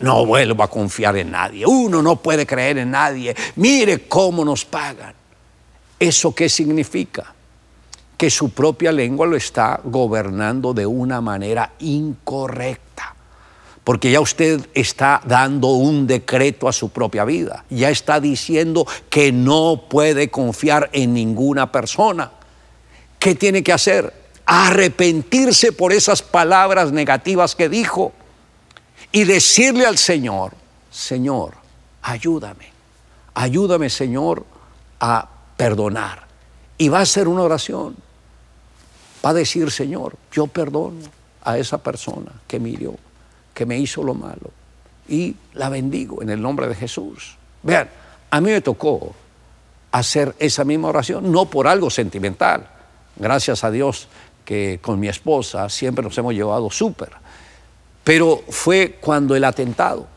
No 0.00 0.26
vuelvo 0.26 0.62
a 0.62 0.68
confiar 0.68 1.16
en 1.16 1.30
nadie. 1.30 1.64
Uno 1.66 2.02
no 2.02 2.16
puede 2.16 2.46
creer 2.46 2.78
en 2.78 2.90
nadie. 2.90 3.34
Mire 3.56 4.08
cómo 4.08 4.44
nos 4.44 4.64
pagan. 4.64 5.14
¿Eso 5.98 6.34
qué 6.34 6.48
significa? 6.48 7.34
que 8.20 8.28
su 8.28 8.50
propia 8.50 8.92
lengua 8.92 9.26
lo 9.26 9.34
está 9.34 9.80
gobernando 9.82 10.74
de 10.74 10.84
una 10.84 11.22
manera 11.22 11.72
incorrecta. 11.78 13.14
Porque 13.82 14.10
ya 14.10 14.20
usted 14.20 14.60
está 14.74 15.22
dando 15.24 15.68
un 15.68 16.06
decreto 16.06 16.68
a 16.68 16.72
su 16.74 16.90
propia 16.90 17.24
vida. 17.24 17.64
Ya 17.70 17.88
está 17.88 18.20
diciendo 18.20 18.86
que 19.08 19.32
no 19.32 19.86
puede 19.88 20.30
confiar 20.30 20.90
en 20.92 21.14
ninguna 21.14 21.72
persona. 21.72 22.30
¿Qué 23.18 23.34
tiene 23.34 23.62
que 23.62 23.72
hacer? 23.72 24.12
Arrepentirse 24.52 25.72
por 25.72 25.92
esas 25.92 26.22
palabras 26.22 26.90
negativas 26.90 27.54
que 27.54 27.68
dijo 27.68 28.12
y 29.12 29.24
decirle 29.24 29.86
al 29.86 29.96
Señor, 29.96 30.54
Señor, 30.90 31.54
ayúdame, 32.02 32.72
ayúdame 33.34 33.88
Señor 33.88 34.44
a 34.98 35.28
perdonar. 35.56 36.26
Y 36.78 36.88
va 36.88 37.00
a 37.00 37.06
ser 37.06 37.28
una 37.28 37.42
oración 37.42 37.96
va 39.24 39.30
a 39.30 39.34
decir, 39.34 39.70
Señor, 39.70 40.16
yo 40.32 40.46
perdono 40.46 41.00
a 41.44 41.58
esa 41.58 41.78
persona 41.78 42.32
que 42.46 42.58
me 42.58 42.70
hirió, 42.70 42.96
que 43.54 43.66
me 43.66 43.78
hizo 43.78 44.02
lo 44.02 44.14
malo, 44.14 44.50
y 45.08 45.36
la 45.54 45.68
bendigo 45.68 46.22
en 46.22 46.30
el 46.30 46.40
nombre 46.40 46.68
de 46.68 46.74
Jesús. 46.74 47.36
Vean, 47.62 47.88
a 48.30 48.40
mí 48.40 48.50
me 48.50 48.60
tocó 48.60 49.14
hacer 49.92 50.34
esa 50.38 50.64
misma 50.64 50.88
oración, 50.88 51.30
no 51.30 51.46
por 51.46 51.66
algo 51.66 51.90
sentimental. 51.90 52.66
Gracias 53.16 53.64
a 53.64 53.70
Dios 53.70 54.08
con 54.80 54.98
mi 54.98 55.08
esposa 55.08 55.68
siempre 55.68 56.02
nos 56.02 56.16
hemos 56.18 56.34
llevado 56.34 56.70
súper. 56.70 57.10
Pero 58.02 58.42
fue 58.48 58.98
cuando 59.00 59.36
el 59.36 59.44
atentado, 59.44 60.08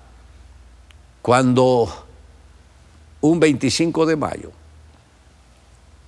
cuando 1.21 2.05
un 3.21 3.39
25 3.39 4.05
de 4.05 4.15
mayo 4.15 4.51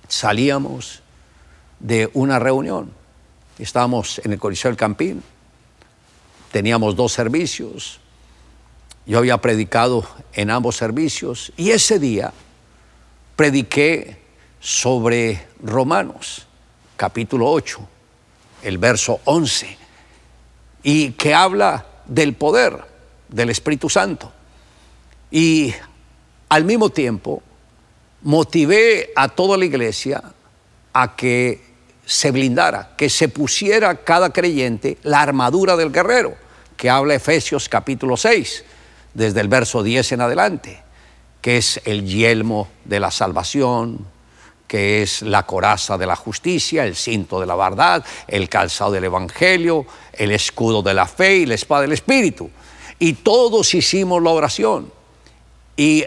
salíamos 0.08 1.02
de 1.78 2.10
una 2.14 2.38
reunión, 2.38 2.90
estábamos 3.58 4.20
en 4.24 4.32
el 4.32 4.38
Coliseo 4.38 4.70
del 4.70 4.78
Campín, 4.78 5.22
teníamos 6.50 6.96
dos 6.96 7.12
servicios, 7.12 8.00
yo 9.06 9.18
había 9.18 9.38
predicado 9.38 10.04
en 10.32 10.50
ambos 10.50 10.76
servicios 10.76 11.52
y 11.56 11.70
ese 11.70 11.98
día 11.98 12.32
prediqué 13.36 14.20
sobre 14.58 15.46
Romanos, 15.62 16.46
capítulo 16.96 17.48
8, 17.50 17.88
el 18.66 18.78
verso 18.78 19.20
11, 19.26 19.78
y 20.82 21.12
que 21.12 21.32
habla 21.32 21.86
del 22.04 22.34
poder 22.34 22.84
del 23.28 23.50
Espíritu 23.50 23.88
Santo. 23.88 24.32
Y 25.30 25.72
al 26.48 26.64
mismo 26.64 26.90
tiempo 26.90 27.44
motivé 28.22 29.12
a 29.14 29.28
toda 29.28 29.56
la 29.56 29.66
iglesia 29.66 30.20
a 30.92 31.14
que 31.14 31.62
se 32.04 32.32
blindara, 32.32 32.96
que 32.96 33.08
se 33.08 33.28
pusiera 33.28 34.02
cada 34.02 34.32
creyente 34.32 34.98
la 35.04 35.20
armadura 35.20 35.76
del 35.76 35.92
guerrero, 35.92 36.36
que 36.76 36.90
habla 36.90 37.14
Efesios 37.14 37.68
capítulo 37.68 38.16
6 38.16 38.64
desde 39.14 39.40
el 39.40 39.48
verso 39.48 39.84
10 39.84 40.10
en 40.10 40.20
adelante, 40.22 40.82
que 41.40 41.58
es 41.58 41.80
el 41.84 42.04
yelmo 42.04 42.68
de 42.84 42.98
la 42.98 43.12
salvación, 43.12 44.06
que 44.66 45.02
es 45.02 45.22
la 45.22 45.44
coraza 45.44 45.96
de 45.96 46.06
la 46.06 46.16
justicia, 46.16 46.84
el 46.84 46.96
cinto 46.96 47.40
de 47.40 47.46
la 47.46 47.54
verdad, 47.54 48.04
el 48.26 48.48
calzado 48.48 48.92
del 48.92 49.04
Evangelio, 49.04 49.86
el 50.12 50.32
escudo 50.32 50.82
de 50.82 50.94
la 50.94 51.06
fe 51.06 51.36
y 51.38 51.46
la 51.46 51.54
espada 51.54 51.82
del 51.82 51.92
Espíritu. 51.92 52.50
Y 52.98 53.14
todos 53.14 53.74
hicimos 53.74 54.22
la 54.22 54.30
oración. 54.30 54.90
Y 55.76 56.04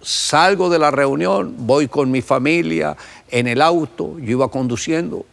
salgo 0.00 0.70
de 0.70 0.78
la 0.78 0.90
reunión, 0.90 1.54
voy 1.58 1.88
con 1.88 2.10
mi 2.10 2.22
familia 2.22 2.96
en 3.28 3.46
el 3.46 3.60
auto, 3.60 4.18
yo 4.18 4.30
iba 4.32 4.48
conduciendo 4.48 5.26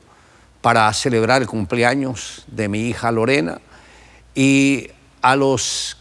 para 0.61 0.91
celebrar 0.93 1.41
el 1.41 1.47
cumpleaños 1.47 2.43
de 2.47 2.67
mi 2.67 2.87
hija 2.87 3.11
Lorena. 3.11 3.59
Y 4.33 4.87
a 5.21 5.35
los 5.35 5.97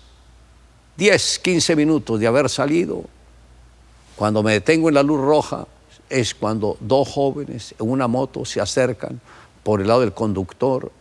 10, 0.97 1.39
15 1.41 1.77
minutos 1.77 2.21
de 2.21 2.27
haber 2.27 2.49
salido, 2.49 3.05
cuando 4.17 4.43
me 4.43 4.53
detengo 4.53 4.89
en 4.89 4.95
la 4.95 5.03
luz 5.03 5.21
roja, 5.21 5.67
es 6.11 6.35
cuando 6.35 6.77
dos 6.81 7.09
jóvenes 7.09 7.75
en 7.79 7.89
una 7.89 8.09
moto 8.09 8.45
se 8.45 8.61
acercan 8.61 9.21
por 9.63 9.81
el 9.81 9.89
lado 9.89 10.01
del 10.01 10.13
conductor. 10.13 10.93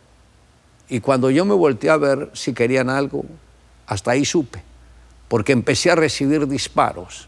Y 0.88 1.01
cuando 1.01 1.30
yo 1.30 1.44
me 1.44 1.54
volteé 1.54 1.89
a 1.89 1.98
ver 1.98 2.30
si 2.34 2.54
querían 2.54 2.89
algo, 2.89 3.25
hasta 3.88 4.12
ahí 4.12 4.24
supe, 4.24 4.62
porque 5.28 5.51
empecé 5.51 5.92
a 5.92 5.96
recibir 5.96 6.48
disparos 6.48 7.28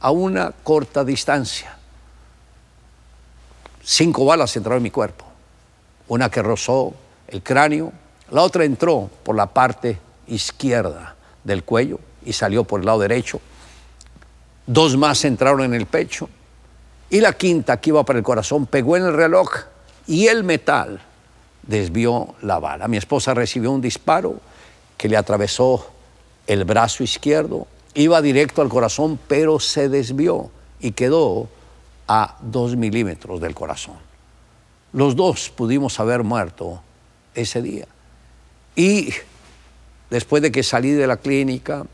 a 0.00 0.10
una 0.10 0.52
corta 0.52 1.02
distancia. 1.02 1.76
Cinco 3.82 4.24
balas 4.24 4.56
entraron 4.56 4.78
en 4.78 4.84
mi 4.84 4.90
cuerpo, 4.90 5.24
una 6.08 6.30
que 6.30 6.42
rozó 6.42 6.94
el 7.28 7.42
cráneo, 7.42 7.92
la 8.30 8.42
otra 8.42 8.64
entró 8.64 9.10
por 9.22 9.34
la 9.34 9.46
parte 9.46 9.98
izquierda 10.26 11.16
del 11.42 11.64
cuello 11.64 12.00
y 12.24 12.32
salió 12.32 12.64
por 12.64 12.80
el 12.80 12.86
lado 12.86 13.00
derecho. 13.00 13.40
Dos 14.66 14.96
más 14.96 15.24
entraron 15.24 15.62
en 15.62 15.74
el 15.74 15.86
pecho. 15.86 16.28
Y 17.10 17.20
la 17.20 17.32
quinta, 17.32 17.80
que 17.80 17.90
iba 17.90 18.04
para 18.04 18.18
el 18.18 18.24
corazón, 18.24 18.66
pegó 18.66 18.96
en 18.96 19.04
el 19.04 19.14
reloj 19.14 19.48
y 20.06 20.26
el 20.26 20.44
metal 20.44 21.00
desvió 21.62 22.34
la 22.42 22.58
bala. 22.58 22.88
Mi 22.88 22.96
esposa 22.96 23.34
recibió 23.34 23.70
un 23.70 23.80
disparo 23.80 24.40
que 24.96 25.08
le 25.08 25.16
atravesó 25.16 25.90
el 26.46 26.64
brazo 26.64 27.02
izquierdo, 27.02 27.66
iba 27.94 28.20
directo 28.20 28.62
al 28.62 28.68
corazón, 28.68 29.18
pero 29.28 29.60
se 29.60 29.88
desvió 29.88 30.50
y 30.80 30.92
quedó 30.92 31.48
a 32.08 32.36
dos 32.40 32.76
milímetros 32.76 33.40
del 33.40 33.54
corazón. 33.54 33.96
Los 34.92 35.16
dos 35.16 35.50
pudimos 35.50 35.98
haber 36.00 36.22
muerto 36.22 36.82
ese 37.34 37.62
día. 37.62 37.86
Y 38.76 39.12
Después 40.14 40.42
de 40.42 40.52
que 40.52 40.62
salí 40.62 40.92
de 40.92 41.08
la 41.08 41.16
clínica, 41.16 41.86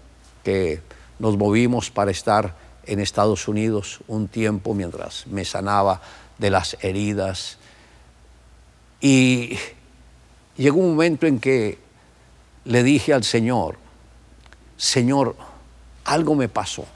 que 0.44 0.82
nos 1.18 1.38
movimos 1.38 1.90
para 1.90 2.10
estar 2.10 2.54
en 2.86 3.00
Estados 3.00 3.48
Unidos 3.48 4.00
un 4.08 4.28
tiempo 4.28 4.74
mientras 4.74 5.26
me 5.26 5.44
sanaba 5.44 6.00
de 6.38 6.50
las 6.50 6.76
heridas. 6.82 7.58
Y 9.00 9.58
llegó 10.56 10.80
un 10.80 10.90
momento 10.90 11.26
en 11.26 11.40
que 11.40 11.78
le 12.64 12.82
dije 12.82 13.12
al 13.12 13.24
Señor, 13.24 13.76
Señor, 14.76 15.36
algo 16.04 16.34
me 16.34 16.48
pasó. 16.48 16.86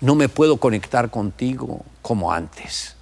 No 0.00 0.14
me 0.14 0.28
puedo 0.28 0.58
conectar 0.58 1.10
contigo 1.10 1.84
como 2.02 2.32
antes. 2.32 2.94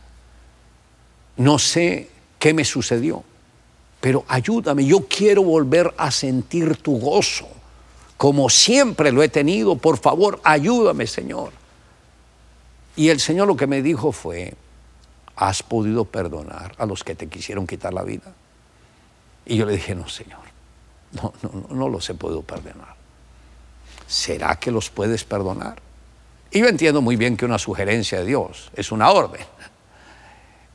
No 1.37 1.59
sé 1.59 2.11
qué 2.38 2.54
me 2.54 2.64
sucedió 2.64 3.24
pero 4.06 4.24
ayúdame, 4.28 4.85
yo 4.85 5.06
quiero 5.09 5.42
volver 5.42 5.92
a 5.96 6.12
sentir 6.12 6.76
tu 6.76 6.98
gozo, 6.98 7.48
como 8.16 8.48
siempre 8.48 9.11
lo 9.11 9.20
he 9.20 9.28
tenido, 9.28 9.74
por 9.74 9.98
favor, 9.98 10.40
ayúdame, 10.44 11.09
Señor. 11.09 11.50
Y 12.96 13.11
el 13.11 13.20
Señor 13.20 13.46
lo 13.46 13.56
que 13.56 13.66
me 13.66 13.82
dijo 13.82 14.11
fue, 14.12 14.54
¿has 15.37 15.62
podido 15.62 16.04
perdonar 16.04 16.74
a 16.78 16.87
los 16.87 17.04
que 17.04 17.14
te 17.14 17.28
quisieron 17.28 17.66
quitar 17.66 17.92
la 17.92 18.02
vida? 18.02 18.32
Y 19.44 19.56
yo 19.56 19.66
le 19.66 19.74
dije, 19.74 19.94
no, 19.94 20.09
Señor, 20.09 20.40
no, 21.12 21.32
no, 21.42 21.66
no, 21.74 21.88
los 21.88 22.09
he 22.09 22.14
podido 22.14 22.42
perdonar. 22.42 22.96
¿Será 24.06 24.56
que 24.56 24.70
los 24.70 24.90
puedes 24.90 25.24
perdonar? 25.24 25.80
Y 26.50 26.61
yo 26.61 26.66
entiendo 26.66 27.02
muy 27.02 27.16
bien 27.16 27.37
que 27.37 27.44
una 27.44 27.59
sugerencia 27.59 28.20
de 28.20 28.26
Dios 28.26 28.70
es 28.74 28.90
una 28.90 29.11
orden. 29.11 29.44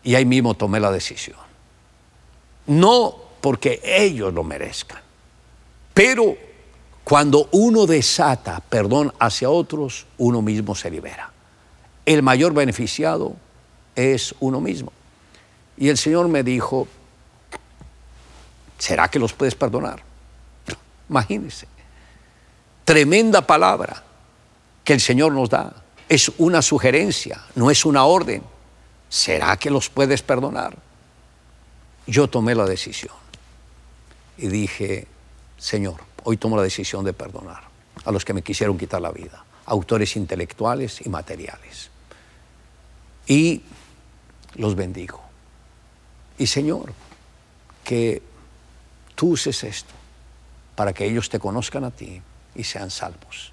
Y 0.04 0.16
ahí 0.16 0.26
mismo 0.26 0.54
tomé 0.54 0.80
la 0.80 0.92
decisión 0.92 1.38
no 2.68 3.16
porque 3.42 3.82
ellos 3.84 4.34
lo 4.34 4.44
merezcan, 4.44 5.02
pero 5.94 6.36
cuando 7.04 7.50
uno 7.52 7.86
desata 7.86 8.62
perdón 8.62 9.12
hacia 9.20 9.50
otros, 9.50 10.06
uno 10.18 10.42
mismo 10.42 10.76
se 10.76 10.92
libera. 10.92 11.31
El 12.06 12.24
mayor 12.24 12.54
beneficiado 12.54 13.36
es 13.96 14.36
uno 14.40 14.60
mismo. 14.60 14.92
Y 15.78 15.90
el 15.90 15.98
Señor 15.98 16.28
me 16.28 16.44
dijo, 16.44 16.88
¿será 18.78 19.08
que 19.10 19.20
los 19.20 19.34
puedes 19.34 19.56
perdonar? 19.56 20.02
Imagínense. 21.10 21.68
Tremenda 22.86 23.46
palabra 23.46 24.04
que 24.84 24.94
el 24.94 25.02
Señor 25.02 25.32
nos 25.32 25.50
da. 25.50 25.74
Es 26.10 26.32
una 26.38 26.62
sugerencia, 26.62 27.42
no 27.56 27.72
es 27.72 27.86
una 27.86 28.06
orden. 28.06 28.44
¿Será 29.10 29.58
que 29.58 29.70
los 29.70 29.90
puedes 29.90 30.22
perdonar? 30.22 30.78
yo 32.08 32.28
tomé 32.28 32.56
la 32.56 32.66
decisión 32.66 33.14
y 34.38 34.48
dije, 34.48 35.08
Señor, 35.58 36.02
hoy 36.24 36.38
tomo 36.38 36.58
la 36.58 36.64
decisión 36.64 37.06
de 37.06 37.14
perdonar 37.14 37.64
a 38.04 38.12
los 38.12 38.26
que 38.26 38.34
me 38.34 38.42
quisieron 38.42 38.78
quitar 38.78 39.02
la 39.02 39.12
vida, 39.12 39.46
autores 39.66 40.16
intelectuales 40.16 41.06
y 41.06 41.10
materiales. 41.10 41.91
Y 43.28 43.62
los 44.56 44.76
bendigo. 44.76 45.22
Y 46.38 46.48
Señor, 46.48 46.94
que 47.84 48.22
tú 49.16 49.30
uses 49.30 49.64
esto 49.64 49.94
para 50.76 50.94
que 50.94 51.06
ellos 51.06 51.30
te 51.30 51.40
conozcan 51.40 51.84
a 51.84 51.92
ti 51.92 52.22
y 52.56 52.64
sean 52.64 52.90
salvos. 52.90 53.52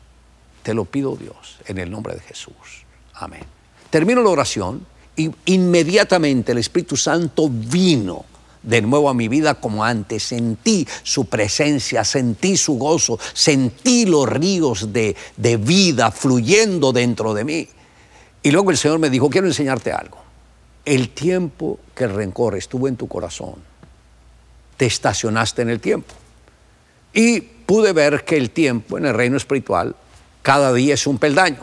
Te 0.62 0.74
lo 0.74 0.85
pido 0.85 1.16
Dios 1.16 1.59
en 1.66 1.78
el 1.78 1.90
nombre 1.90 2.14
de 2.14 2.20
Jesús. 2.20 2.85
Amén. 3.14 3.44
Termino 3.90 4.22
la 4.22 4.31
oración 4.31 4.87
y 5.16 5.31
inmediatamente 5.46 6.52
el 6.52 6.59
Espíritu 6.59 6.96
Santo 6.96 7.48
vino 7.50 8.24
de 8.62 8.83
nuevo 8.83 9.09
a 9.09 9.14
mi 9.14 9.28
vida 9.28 9.54
como 9.54 9.85
antes. 9.85 10.22
Sentí 10.22 10.87
su 11.02 11.26
presencia, 11.26 12.04
sentí 12.04 12.57
su 12.57 12.78
gozo, 12.78 13.18
sentí 13.33 14.07
los 14.07 14.28
ríos 14.28 14.92
de, 14.92 15.16
de 15.37 15.57
vida 15.57 16.11
fluyendo 16.11 16.92
dentro 16.92 17.35
de 17.35 17.44
mí. 17.44 17.68
Y 18.48 18.50
luego 18.50 18.70
el 18.70 18.78
Señor 18.78 18.98
me 18.98 19.11
dijo, 19.11 19.28
quiero 19.28 19.46
enseñarte 19.46 19.92
algo. 19.92 20.16
El 20.87 21.11
tiempo 21.11 21.78
que 21.94 22.04
el 22.04 22.14
rencor 22.14 22.56
estuvo 22.56 22.88
en 22.88 22.96
tu 22.96 23.06
corazón, 23.06 23.56
te 24.78 24.87
estacionaste 24.87 25.61
en 25.61 25.68
el 25.68 25.80
tiempo. 25.80 26.14
Y 27.12 27.42
pude 27.42 27.92
ver 27.92 28.24
que 28.24 28.38
el 28.38 28.48
tiempo 28.48 28.96
en 28.96 29.04
el 29.04 29.12
reino 29.12 29.37
espiritual 29.37 29.94
cada 30.40 30.72
día 30.72 30.94
es 30.94 31.06
un 31.06 31.18
peldaño. 31.18 31.61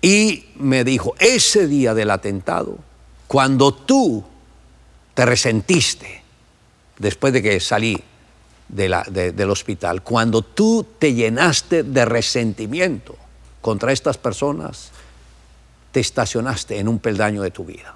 Y 0.00 0.46
me 0.56 0.84
dijo, 0.84 1.14
ese 1.18 1.68
día 1.68 1.92
del 1.92 2.12
atentado, 2.12 2.78
cuando 3.28 3.74
tú 3.74 4.24
te 5.12 5.26
resentiste 5.26 6.22
después 6.98 7.34
de 7.34 7.42
que 7.42 7.60
salí 7.60 8.02
del 8.68 9.50
hospital, 9.50 10.02
cuando 10.02 10.40
tú 10.40 10.86
te 10.98 11.12
llenaste 11.12 11.82
de 11.82 12.06
resentimiento 12.06 13.16
contra 13.60 13.92
estas 13.92 14.16
personas, 14.16 14.90
te 15.94 16.00
estacionaste 16.00 16.80
en 16.80 16.88
un 16.88 16.98
peldaño 16.98 17.40
de 17.42 17.52
tu 17.52 17.64
vida. 17.64 17.94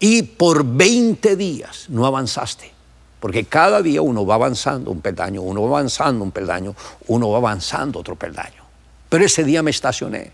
Y 0.00 0.22
por 0.22 0.64
20 0.64 1.36
días 1.36 1.86
no 1.88 2.06
avanzaste. 2.06 2.72
Porque 3.20 3.44
cada 3.44 3.82
día 3.82 4.02
uno 4.02 4.26
va 4.26 4.34
avanzando 4.34 4.90
un 4.90 5.00
peldaño, 5.00 5.42
uno 5.42 5.62
va 5.62 5.78
avanzando 5.78 6.24
un 6.24 6.32
peldaño, 6.32 6.74
uno 7.06 7.30
va 7.30 7.38
avanzando 7.38 8.00
otro 8.00 8.16
peldaño. 8.16 8.64
Pero 9.08 9.24
ese 9.24 9.44
día 9.44 9.62
me 9.62 9.70
estacioné 9.70 10.32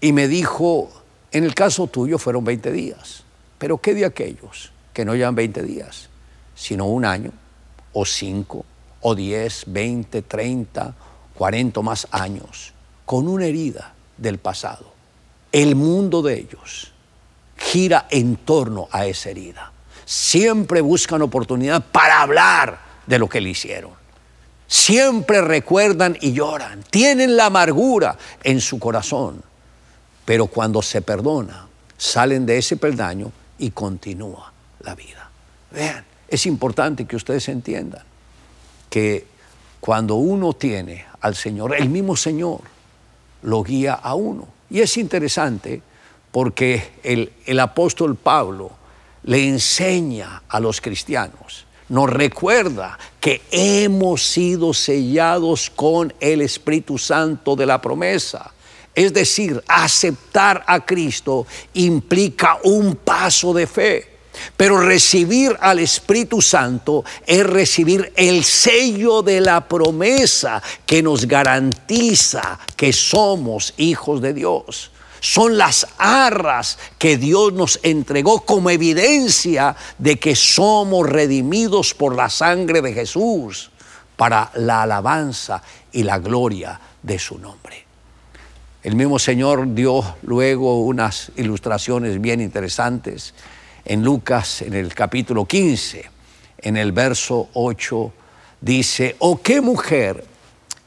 y 0.00 0.12
me 0.12 0.28
dijo, 0.28 0.88
en 1.32 1.42
el 1.42 1.52
caso 1.52 1.88
tuyo 1.88 2.16
fueron 2.18 2.44
20 2.44 2.70
días, 2.70 3.24
pero 3.58 3.78
¿qué 3.78 3.92
de 3.92 4.04
aquellos 4.04 4.70
que 4.92 5.04
no 5.04 5.16
llevan 5.16 5.34
20 5.34 5.64
días, 5.64 6.10
sino 6.54 6.86
un 6.86 7.04
año, 7.04 7.32
o 7.92 8.04
cinco, 8.04 8.64
o 9.00 9.16
10, 9.16 9.64
20, 9.66 10.22
30, 10.22 10.94
40 11.34 11.82
más 11.82 12.06
años, 12.12 12.72
con 13.04 13.26
una 13.26 13.46
herida 13.46 13.94
del 14.16 14.38
pasado? 14.38 14.89
El 15.52 15.74
mundo 15.74 16.22
de 16.22 16.38
ellos 16.38 16.92
gira 17.56 18.06
en 18.10 18.36
torno 18.36 18.88
a 18.90 19.06
esa 19.06 19.30
herida 19.30 19.72
siempre 20.10 20.80
buscan 20.80 21.22
oportunidad 21.22 21.84
para 21.92 22.22
hablar 22.22 22.80
de 23.06 23.16
lo 23.16 23.28
que 23.28 23.40
le 23.40 23.50
hicieron. 23.50 23.92
Siempre 24.66 25.40
recuerdan 25.40 26.18
y 26.20 26.32
lloran, 26.32 26.82
tienen 26.90 27.36
la 27.36 27.46
amargura 27.46 28.18
en 28.42 28.60
su 28.60 28.80
corazón, 28.80 29.40
pero 30.24 30.48
cuando 30.48 30.82
se 30.82 31.00
perdona, 31.00 31.68
salen 31.96 32.44
de 32.44 32.58
ese 32.58 32.76
peldaño 32.76 33.30
y 33.58 33.70
continúa 33.70 34.52
la 34.80 34.96
vida. 34.96 35.30
Vean, 35.70 36.04
es 36.26 36.44
importante 36.46 37.04
que 37.04 37.14
ustedes 37.14 37.48
entiendan 37.48 38.02
que 38.88 39.28
cuando 39.78 40.16
uno 40.16 40.54
tiene 40.54 41.04
al 41.20 41.36
Señor, 41.36 41.76
el 41.76 41.88
mismo 41.88 42.16
Señor 42.16 42.62
lo 43.42 43.62
guía 43.62 43.94
a 43.94 44.16
uno. 44.16 44.48
Y 44.70 44.80
es 44.80 44.96
interesante 44.96 45.82
porque 46.30 46.92
el, 47.02 47.32
el 47.46 47.60
apóstol 47.60 48.16
Pablo, 48.16 48.70
le 49.24 49.46
enseña 49.48 50.44
a 50.48 50.60
los 50.60 50.80
cristianos, 50.80 51.66
nos 51.88 52.08
recuerda 52.08 52.98
que 53.20 53.42
hemos 53.50 54.22
sido 54.22 54.72
sellados 54.72 55.68
con 55.70 56.14
el 56.20 56.40
Espíritu 56.40 56.96
Santo 56.96 57.56
de 57.56 57.66
la 57.66 57.80
promesa. 57.80 58.52
Es 58.94 59.12
decir, 59.12 59.62
aceptar 59.66 60.64
a 60.66 60.84
Cristo 60.84 61.46
implica 61.74 62.58
un 62.62 62.96
paso 62.96 63.52
de 63.52 63.66
fe. 63.66 64.09
Pero 64.56 64.80
recibir 64.80 65.56
al 65.60 65.78
Espíritu 65.78 66.40
Santo 66.40 67.04
es 67.26 67.44
recibir 67.44 68.12
el 68.16 68.44
sello 68.44 69.22
de 69.22 69.40
la 69.40 69.66
promesa 69.66 70.62
que 70.86 71.02
nos 71.02 71.26
garantiza 71.26 72.58
que 72.76 72.92
somos 72.92 73.74
hijos 73.76 74.20
de 74.20 74.34
Dios 74.34 74.90
son 75.20 75.58
las 75.58 75.86
arras 75.98 76.78
que 76.98 77.16
Dios 77.16 77.52
nos 77.52 77.78
entregó 77.82 78.40
como 78.40 78.70
evidencia 78.70 79.76
de 79.98 80.18
que 80.18 80.34
somos 80.34 81.08
redimidos 81.08 81.94
por 81.94 82.16
la 82.16 82.30
sangre 82.30 82.80
de 82.80 82.94
Jesús 82.94 83.70
para 84.16 84.50
la 84.54 84.82
alabanza 84.82 85.62
y 85.92 86.02
la 86.02 86.18
gloria 86.18 86.80
de 87.02 87.18
su 87.18 87.38
nombre. 87.38 87.86
El 88.82 88.96
mismo 88.96 89.18
Señor 89.18 89.74
dio 89.74 90.16
luego 90.22 90.80
unas 90.80 91.32
ilustraciones 91.36 92.20
bien 92.20 92.40
interesantes 92.40 93.34
en 93.84 94.02
Lucas, 94.02 94.62
en 94.62 94.74
el 94.74 94.94
capítulo 94.94 95.44
15, 95.44 96.10
en 96.58 96.76
el 96.76 96.92
verso 96.92 97.48
8, 97.54 98.12
dice, 98.60 99.16
¿o 99.18 99.32
oh, 99.32 99.42
qué 99.42 99.60
mujer 99.60 100.24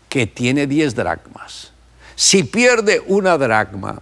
que 0.10 0.28
tiene 0.28 0.68
diez 0.68 0.96
dracmas? 0.96 1.72
Si 2.16 2.44
pierde 2.44 3.04
una 3.08 3.38
dracma, 3.38 4.02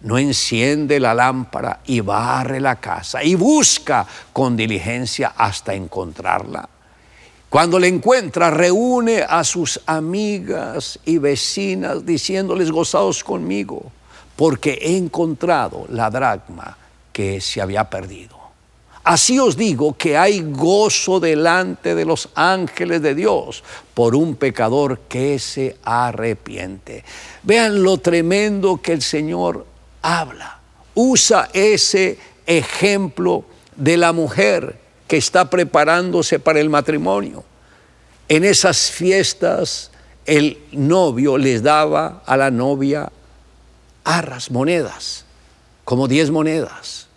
no 0.00 0.18
enciende 0.18 0.98
la 0.98 1.14
lámpara 1.14 1.80
y 1.86 2.00
barre 2.00 2.60
la 2.60 2.76
casa 2.76 3.22
y 3.22 3.34
busca 3.34 4.06
con 4.32 4.56
diligencia 4.56 5.34
hasta 5.36 5.74
encontrarla. 5.74 6.68
Cuando 7.48 7.78
la 7.78 7.86
encuentra, 7.86 8.50
reúne 8.50 9.22
a 9.22 9.44
sus 9.44 9.78
amigas 9.84 10.98
y 11.04 11.18
vecinas 11.18 12.04
diciéndoles 12.04 12.70
gozados 12.70 13.22
conmigo, 13.22 13.92
porque 14.34 14.78
he 14.80 14.96
encontrado 14.96 15.84
la 15.90 16.08
dracma 16.08 16.78
que 17.12 17.40
se 17.40 17.60
había 17.60 17.88
perdido. 17.90 18.42
Así 19.04 19.40
os 19.40 19.56
digo 19.56 19.96
que 19.96 20.16
hay 20.16 20.42
gozo 20.42 21.18
delante 21.18 21.96
de 21.96 22.04
los 22.04 22.28
ángeles 22.36 23.02
de 23.02 23.16
Dios 23.16 23.64
por 23.94 24.14
un 24.14 24.36
pecador 24.36 25.00
que 25.08 25.40
se 25.40 25.76
arrepiente. 25.82 27.04
Vean 27.42 27.82
lo 27.82 27.98
tremendo 27.98 28.80
que 28.80 28.92
el 28.92 29.02
Señor 29.02 29.66
habla. 30.02 30.60
Usa 30.94 31.48
ese 31.52 32.18
ejemplo 32.46 33.44
de 33.74 33.96
la 33.96 34.12
mujer 34.12 34.78
que 35.08 35.16
está 35.16 35.50
preparándose 35.50 36.38
para 36.38 36.60
el 36.60 36.70
matrimonio. 36.70 37.44
En 38.28 38.44
esas 38.44 38.90
fiestas 38.92 39.90
el 40.26 40.58
novio 40.70 41.38
les 41.38 41.62
daba 41.62 42.22
a 42.24 42.36
la 42.36 42.50
novia 42.52 43.10
arras, 44.04 44.50
monedas, 44.50 45.24
como 45.84 46.08
diez 46.08 46.30
monedas. 46.30 47.08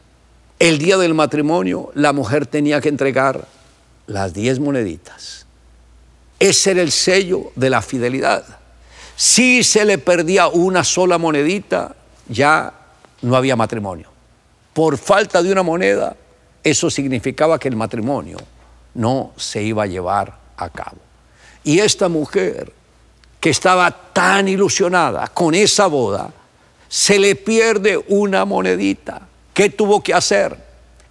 El 0.59 0.77
día 0.77 0.97
del 0.97 1.13
matrimonio 1.13 1.91
la 1.95 2.13
mujer 2.13 2.47
tenía 2.47 2.81
que 2.81 2.89
entregar 2.89 3.47
las 4.07 4.33
diez 4.33 4.59
moneditas. 4.59 5.45
Ese 6.39 6.71
era 6.71 6.81
el 6.81 6.91
sello 6.91 7.51
de 7.55 7.69
la 7.69 7.81
fidelidad. 7.81 8.43
Si 9.15 9.63
se 9.63 9.85
le 9.85 9.97
perdía 9.97 10.47
una 10.47 10.83
sola 10.83 11.17
monedita, 11.17 11.95
ya 12.27 12.73
no 13.21 13.35
había 13.35 13.55
matrimonio. 13.55 14.09
Por 14.73 14.97
falta 14.97 15.41
de 15.41 15.51
una 15.51 15.63
moneda, 15.63 16.15
eso 16.63 16.89
significaba 16.89 17.57
que 17.57 17.69
el 17.69 17.75
matrimonio 17.75 18.37
no 18.95 19.31
se 19.37 19.63
iba 19.63 19.83
a 19.83 19.87
llevar 19.87 20.37
a 20.57 20.69
cabo. 20.69 20.97
Y 21.63 21.79
esta 21.79 22.09
mujer, 22.09 22.71
que 23.39 23.49
estaba 23.49 23.89
tan 23.91 24.47
ilusionada 24.47 25.27
con 25.27 25.55
esa 25.55 25.87
boda, 25.87 26.31
se 26.95 27.19
le 27.19 27.35
pierde 27.35 28.01
una 28.07 28.45
monedita. 28.45 29.27
¿Qué 29.53 29.69
tuvo 29.69 30.01
que 30.01 30.13
hacer? 30.13 30.57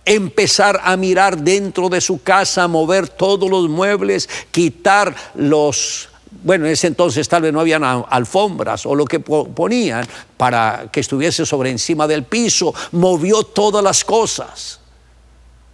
Empezar 0.07 0.81
a 0.83 0.97
mirar 0.97 1.37
dentro 1.37 1.91
de 1.91 2.01
su 2.01 2.23
casa, 2.23 2.67
mover 2.69 3.07
todos 3.07 3.51
los 3.51 3.69
muebles, 3.69 4.27
quitar 4.51 5.15
los 5.35 6.09
bueno, 6.43 6.65
en 6.65 6.73
ese 6.73 6.87
entonces 6.87 7.29
tal 7.29 7.43
vez 7.43 7.53
no 7.53 7.61
habían 7.61 7.85
alfombras 7.85 8.87
o 8.87 8.95
lo 8.95 9.05
que 9.05 9.21
ponían 9.21 10.07
para 10.39 10.89
que 10.91 11.01
estuviese 11.01 11.45
sobre 11.45 11.71
encima 11.71 12.07
del 12.07 12.25
piso, 12.25 12.75
movió 12.93 13.43
todas 13.43 13.85
las 13.85 14.05
cosas 14.05 14.81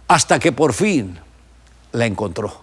hasta 0.09 0.39
que 0.39 0.51
por 0.51 0.73
fin 0.73 1.17
la 1.93 2.05
encontró. 2.05 2.61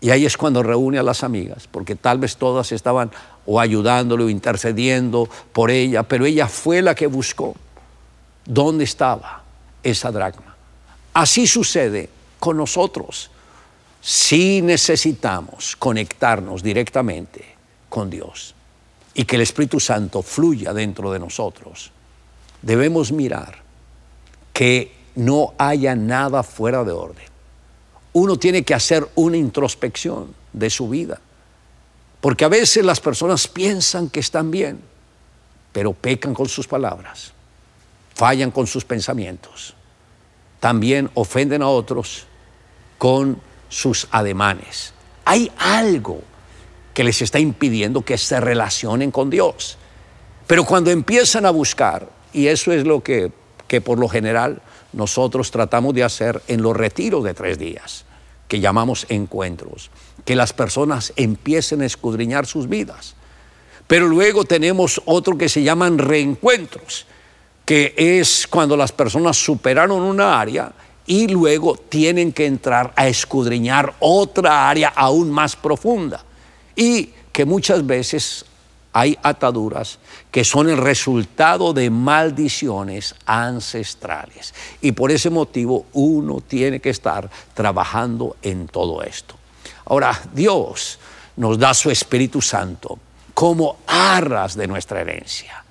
Y 0.00 0.10
ahí 0.10 0.24
es 0.24 0.36
cuando 0.36 0.62
reúne 0.62 0.98
a 0.98 1.02
las 1.02 1.24
amigas, 1.24 1.68
porque 1.70 1.94
tal 1.94 2.18
vez 2.18 2.36
todas 2.36 2.72
estaban 2.72 3.10
o 3.46 3.60
ayudándole 3.60 4.24
o 4.24 4.28
intercediendo 4.28 5.28
por 5.52 5.70
ella, 5.70 6.02
pero 6.02 6.26
ella 6.26 6.48
fue 6.48 6.82
la 6.82 6.94
que 6.94 7.06
buscó 7.06 7.54
dónde 8.44 8.84
estaba 8.84 9.42
esa 9.82 10.10
dracma. 10.10 10.56
Así 11.12 11.46
sucede 11.46 12.08
con 12.38 12.56
nosotros 12.56 13.30
si 14.00 14.62
necesitamos 14.62 15.76
conectarnos 15.76 16.62
directamente 16.62 17.44
con 17.88 18.08
Dios 18.08 18.54
y 19.14 19.24
que 19.24 19.36
el 19.36 19.42
Espíritu 19.42 19.80
Santo 19.80 20.22
fluya 20.22 20.72
dentro 20.72 21.12
de 21.12 21.18
nosotros, 21.18 21.90
debemos 22.62 23.12
mirar 23.12 23.58
que 24.52 24.92
no 25.16 25.52
haya 25.58 25.94
nada 25.94 26.42
fuera 26.42 26.84
de 26.84 26.92
orden. 26.92 27.26
Uno 28.12 28.38
tiene 28.38 28.62
que 28.62 28.74
hacer 28.74 29.06
una 29.16 29.36
introspección 29.36 30.34
de 30.52 30.70
su 30.70 30.88
vida, 30.88 31.20
porque 32.20 32.44
a 32.44 32.48
veces 32.48 32.84
las 32.84 33.00
personas 33.00 33.48
piensan 33.48 34.10
que 34.10 34.20
están 34.20 34.50
bien, 34.50 34.80
pero 35.72 35.92
pecan 35.92 36.34
con 36.34 36.48
sus 36.48 36.66
palabras, 36.66 37.32
fallan 38.14 38.50
con 38.50 38.66
sus 38.66 38.84
pensamientos, 38.84 39.74
también 40.58 41.10
ofenden 41.14 41.62
a 41.62 41.68
otros 41.68 42.26
con 42.98 43.40
sus 43.68 44.06
ademanes. 44.10 44.92
Hay 45.24 45.50
algo 45.58 46.22
que 46.92 47.04
les 47.04 47.22
está 47.22 47.38
impidiendo 47.38 48.02
que 48.02 48.18
se 48.18 48.40
relacionen 48.40 49.10
con 49.10 49.30
Dios. 49.30 49.78
Pero 50.46 50.64
cuando 50.64 50.90
empiezan 50.90 51.46
a 51.46 51.50
buscar, 51.50 52.08
y 52.32 52.48
eso 52.48 52.72
es 52.72 52.84
lo 52.84 53.02
que, 53.02 53.32
que 53.68 53.80
por 53.80 53.98
lo 53.98 54.08
general 54.08 54.60
nosotros 54.92 55.50
tratamos 55.50 55.94
de 55.94 56.04
hacer 56.04 56.42
en 56.48 56.62
los 56.62 56.76
retiros 56.76 57.24
de 57.24 57.34
tres 57.34 57.58
días, 57.58 58.04
que 58.48 58.60
llamamos 58.60 59.06
encuentros, 59.08 59.90
que 60.24 60.36
las 60.36 60.52
personas 60.52 61.12
empiecen 61.16 61.82
a 61.82 61.86
escudriñar 61.86 62.46
sus 62.46 62.68
vidas. 62.68 63.14
Pero 63.86 64.06
luego 64.06 64.44
tenemos 64.44 65.02
otro 65.04 65.36
que 65.36 65.48
se 65.48 65.62
llaman 65.62 65.98
reencuentros, 65.98 67.06
que 67.64 67.94
es 67.96 68.46
cuando 68.46 68.76
las 68.76 68.92
personas 68.92 69.36
superaron 69.36 70.02
una 70.02 70.40
área 70.40 70.72
y 71.06 71.26
luego 71.26 71.76
tienen 71.76 72.32
que 72.32 72.46
entrar 72.46 72.92
a 72.94 73.08
escudriñar 73.08 73.94
otra 73.98 74.68
área 74.68 74.90
aún 74.90 75.30
más 75.30 75.56
profunda 75.56 76.24
y 76.76 77.10
que 77.32 77.44
muchas 77.44 77.84
veces 77.84 78.44
hay 78.92 79.18
ataduras 79.22 79.98
que 80.30 80.44
son 80.44 80.68
el 80.68 80.76
resultado 80.76 81.72
de 81.72 81.90
maldiciones 81.90 83.14
ancestrales. 83.26 84.54
Y 84.80 84.92
por 84.92 85.10
ese 85.10 85.30
motivo 85.30 85.86
uno 85.92 86.40
tiene 86.40 86.80
que 86.80 86.90
estar 86.90 87.30
trabajando 87.54 88.36
en 88.42 88.68
todo 88.68 89.02
esto. 89.02 89.39
Ahora, 89.90 90.16
Dios 90.32 91.00
nos 91.36 91.58
da 91.58 91.74
su 91.74 91.90
Espíritu 91.90 92.40
Santo 92.40 92.96
como 93.34 93.78
arras 93.88 94.56
de 94.56 94.68
nuestra 94.68 95.00
herencia. 95.00 95.64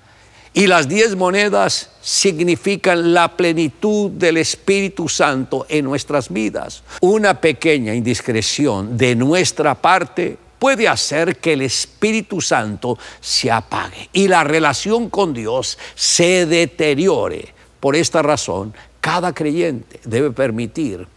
Y 0.52 0.66
las 0.66 0.88
diez 0.88 1.16
monedas 1.16 1.92
significan 2.02 3.14
la 3.14 3.34
plenitud 3.34 4.10
del 4.10 4.36
Espíritu 4.36 5.08
Santo 5.08 5.64
en 5.70 5.86
nuestras 5.86 6.28
vidas. 6.28 6.82
Una 7.00 7.40
pequeña 7.40 7.94
indiscreción 7.94 8.98
de 8.98 9.16
nuestra 9.16 9.74
parte 9.74 10.36
puede 10.58 10.86
hacer 10.86 11.38
que 11.38 11.54
el 11.54 11.62
Espíritu 11.62 12.42
Santo 12.42 12.98
se 13.22 13.50
apague 13.50 14.10
y 14.12 14.28
la 14.28 14.44
relación 14.44 15.08
con 15.08 15.32
Dios 15.32 15.78
se 15.94 16.44
deteriore. 16.44 17.54
Por 17.80 17.96
esta 17.96 18.20
razón, 18.20 18.74
cada 19.00 19.32
creyente 19.32 19.98
debe 20.04 20.30
permitir 20.30 21.08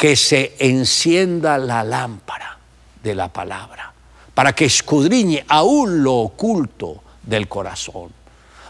que 0.00 0.16
se 0.16 0.56
encienda 0.58 1.58
la 1.58 1.84
lámpara 1.84 2.58
de 3.04 3.14
la 3.14 3.30
palabra 3.30 3.92
para 4.32 4.54
que 4.54 4.64
escudriñe 4.64 5.44
aún 5.46 6.02
lo 6.02 6.14
oculto 6.14 7.02
del 7.22 7.46
corazón. 7.48 8.10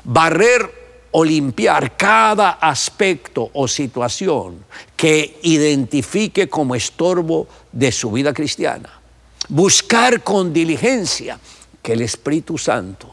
Barrer 0.03 1.07
o 1.13 1.25
limpiar 1.25 1.97
cada 1.97 2.59
aspecto 2.61 3.49
o 3.55 3.69
situación 3.69 4.65
que 4.97 5.39
identifique 5.45 6.49
como 6.49 6.75
estorbo 6.75 7.47
de 7.71 7.93
su 7.93 8.11
vida 8.11 8.35
cristiana 8.35 8.91
buscar 9.49 10.25
con 10.25 10.53
diligencia 10.53 11.39
que 11.81 11.93
el 11.93 12.03
Espíritu 12.03 12.59
Santo 12.59 13.09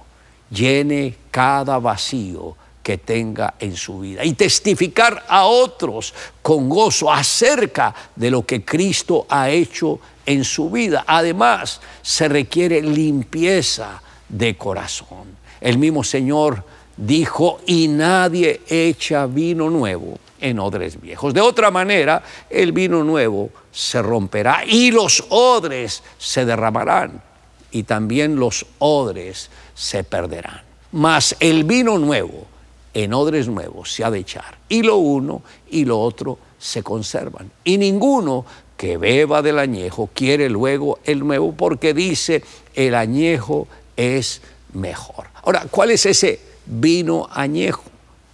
llene 0.49 1.15
cada 1.30 1.77
vacío 1.77 2.56
que 2.88 3.00
tenga 3.00 3.56
en 3.60 3.76
su 3.76 4.00
vida 4.00 4.23
y 4.23 4.32
testificar 4.32 5.26
a 5.28 5.43
otros 5.43 6.13
con 6.41 6.69
gozo 6.69 7.12
acerca 7.12 7.93
de 8.15 8.32
lo 8.32 8.45
que 8.45 8.63
Cristo 8.63 9.26
ha 9.28 9.50
hecho 9.50 10.00
en 10.26 10.45
su 10.45 10.69
vida. 10.69 11.04
Además, 11.06 11.82
se 12.02 12.30
requiere 12.30 12.82
limpieza 12.82 14.02
de 14.30 14.56
corazón. 14.56 15.36
El 15.60 15.78
mismo 15.78 16.02
Señor 16.02 16.63
dijo, 16.95 17.60
y 17.65 17.89
nadie 17.89 18.62
echa 18.69 19.26
vino 19.26 19.69
nuevo 19.69 20.17
en 20.39 20.58
odres 20.58 21.02
viejos. 21.02 21.34
De 21.34 21.41
otra 21.41 21.69
manera, 21.69 22.23
el 22.50 22.71
vino 22.71 23.04
nuevo 23.04 23.50
se 23.69 24.02
romperá 24.02 24.63
y 24.65 24.91
los 24.91 25.26
odres 25.28 26.04
se 26.17 26.45
derramarán 26.45 27.21
y 27.69 27.84
también 27.84 28.38
los 28.38 28.65
odres 28.80 29.50
se 29.76 30.06
perderán. 30.06 30.62
Mas 30.93 31.36
el 31.41 31.65
vino 31.65 31.97
nuevo 31.97 32.47
en 32.93 33.13
odres 33.13 33.47
nuevos 33.47 33.93
se 33.93 34.04
ha 34.04 34.12
de 34.12 34.19
echar 34.19 34.58
y 34.69 34.82
lo 34.82 34.97
uno 34.97 35.41
y 35.69 35.86
lo 35.86 36.00
otro 36.00 36.39
se 36.58 36.84
conservan. 36.84 37.52
Y 37.63 37.78
ninguno 37.78 38.45
que 38.76 38.97
beba 38.97 39.41
del 39.41 39.60
añejo 39.60 40.10
quiere 40.13 40.50
luego 40.50 41.00
el 41.04 41.19
nuevo 41.19 41.54
porque 41.54 41.93
dice 41.93 42.43
el 42.76 42.95
añejo 42.95 43.67
es 43.95 44.41
mejor. 44.73 45.28
Ahora, 45.43 45.65
¿cuál 45.69 45.91
es 45.91 46.06
ese 46.06 46.39
vino 46.65 47.28
añejo? 47.32 47.84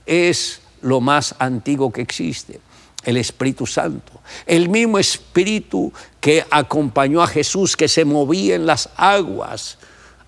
Es 0.05 0.61
lo 0.81 0.99
más 0.99 1.35
antiguo 1.39 1.91
que 1.91 2.01
existe, 2.01 2.59
el 3.05 3.17
Espíritu 3.17 3.65
Santo. 3.65 4.13
El 4.45 4.69
mismo 4.69 4.99
Espíritu 4.99 5.91
que 6.19 6.45
acompañó 6.49 7.21
a 7.21 7.27
Jesús, 7.27 7.77
que 7.77 7.87
se 7.87 8.05
movía 8.05 8.55
en 8.55 8.65
las 8.65 8.89
aguas 8.97 9.77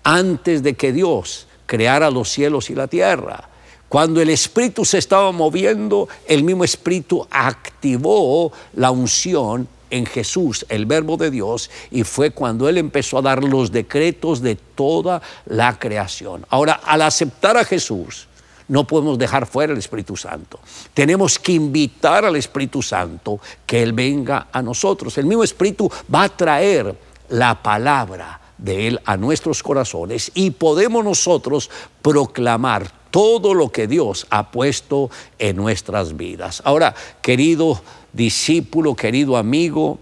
antes 0.02 0.62
de 0.62 0.74
que 0.74 0.92
Dios 0.92 1.46
creara 1.66 2.10
los 2.10 2.30
cielos 2.30 2.70
y 2.70 2.74
la 2.74 2.86
tierra. 2.86 3.48
Cuando 3.96 4.20
el 4.20 4.28
Espíritu 4.28 4.84
se 4.84 4.98
estaba 4.98 5.32
moviendo, 5.32 6.06
el 6.28 6.44
mismo 6.44 6.64
Espíritu 6.64 7.26
activó 7.30 8.52
la 8.74 8.90
unción 8.90 9.66
en 9.88 10.04
Jesús, 10.04 10.66
el 10.68 10.84
verbo 10.84 11.16
de 11.16 11.30
Dios, 11.30 11.70
y 11.90 12.04
fue 12.04 12.30
cuando 12.30 12.68
Él 12.68 12.76
empezó 12.76 13.16
a 13.16 13.22
dar 13.22 13.42
los 13.42 13.72
decretos 13.72 14.42
de 14.42 14.56
toda 14.56 15.22
la 15.46 15.78
creación. 15.78 16.44
Ahora, 16.50 16.78
al 16.84 17.00
aceptar 17.00 17.56
a 17.56 17.64
Jesús, 17.64 18.28
no 18.68 18.86
podemos 18.86 19.16
dejar 19.16 19.46
fuera 19.46 19.72
el 19.72 19.78
Espíritu 19.78 20.14
Santo. 20.14 20.60
Tenemos 20.92 21.38
que 21.38 21.52
invitar 21.52 22.26
al 22.26 22.36
Espíritu 22.36 22.82
Santo 22.82 23.40
que 23.64 23.82
Él 23.82 23.94
venga 23.94 24.48
a 24.52 24.60
nosotros. 24.60 25.16
El 25.16 25.24
mismo 25.24 25.42
Espíritu 25.42 25.90
va 26.14 26.24
a 26.24 26.28
traer 26.28 26.94
la 27.30 27.62
palabra 27.62 28.42
de 28.58 28.88
Él 28.88 29.00
a 29.04 29.16
nuestros 29.16 29.62
corazones 29.62 30.32
y 30.34 30.50
podemos 30.50 31.04
nosotros 31.04 31.70
proclamar 32.02 32.90
todo 33.10 33.54
lo 33.54 33.70
que 33.70 33.86
Dios 33.86 34.26
ha 34.30 34.50
puesto 34.50 35.10
en 35.38 35.56
nuestras 35.56 36.16
vidas. 36.16 36.62
Ahora, 36.64 36.94
querido 37.22 37.80
discípulo, 38.12 38.94
querido 38.94 39.36
amigo, 39.36 39.98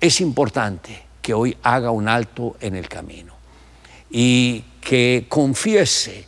es 0.00 0.20
importante 0.20 1.02
que 1.20 1.34
hoy 1.34 1.56
haga 1.62 1.90
un 1.90 2.08
alto 2.08 2.56
en 2.60 2.74
el 2.74 2.88
camino 2.88 3.34
y 4.10 4.64
que 4.80 5.26
confiese 5.28 6.26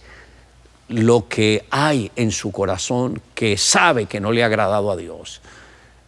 lo 0.88 1.28
que 1.28 1.66
hay 1.70 2.10
en 2.16 2.30
su 2.30 2.52
corazón 2.52 3.20
que 3.34 3.58
sabe 3.58 4.06
que 4.06 4.20
no 4.20 4.32
le 4.32 4.42
ha 4.42 4.46
agradado 4.46 4.90
a 4.90 4.96
Dios. 4.96 5.40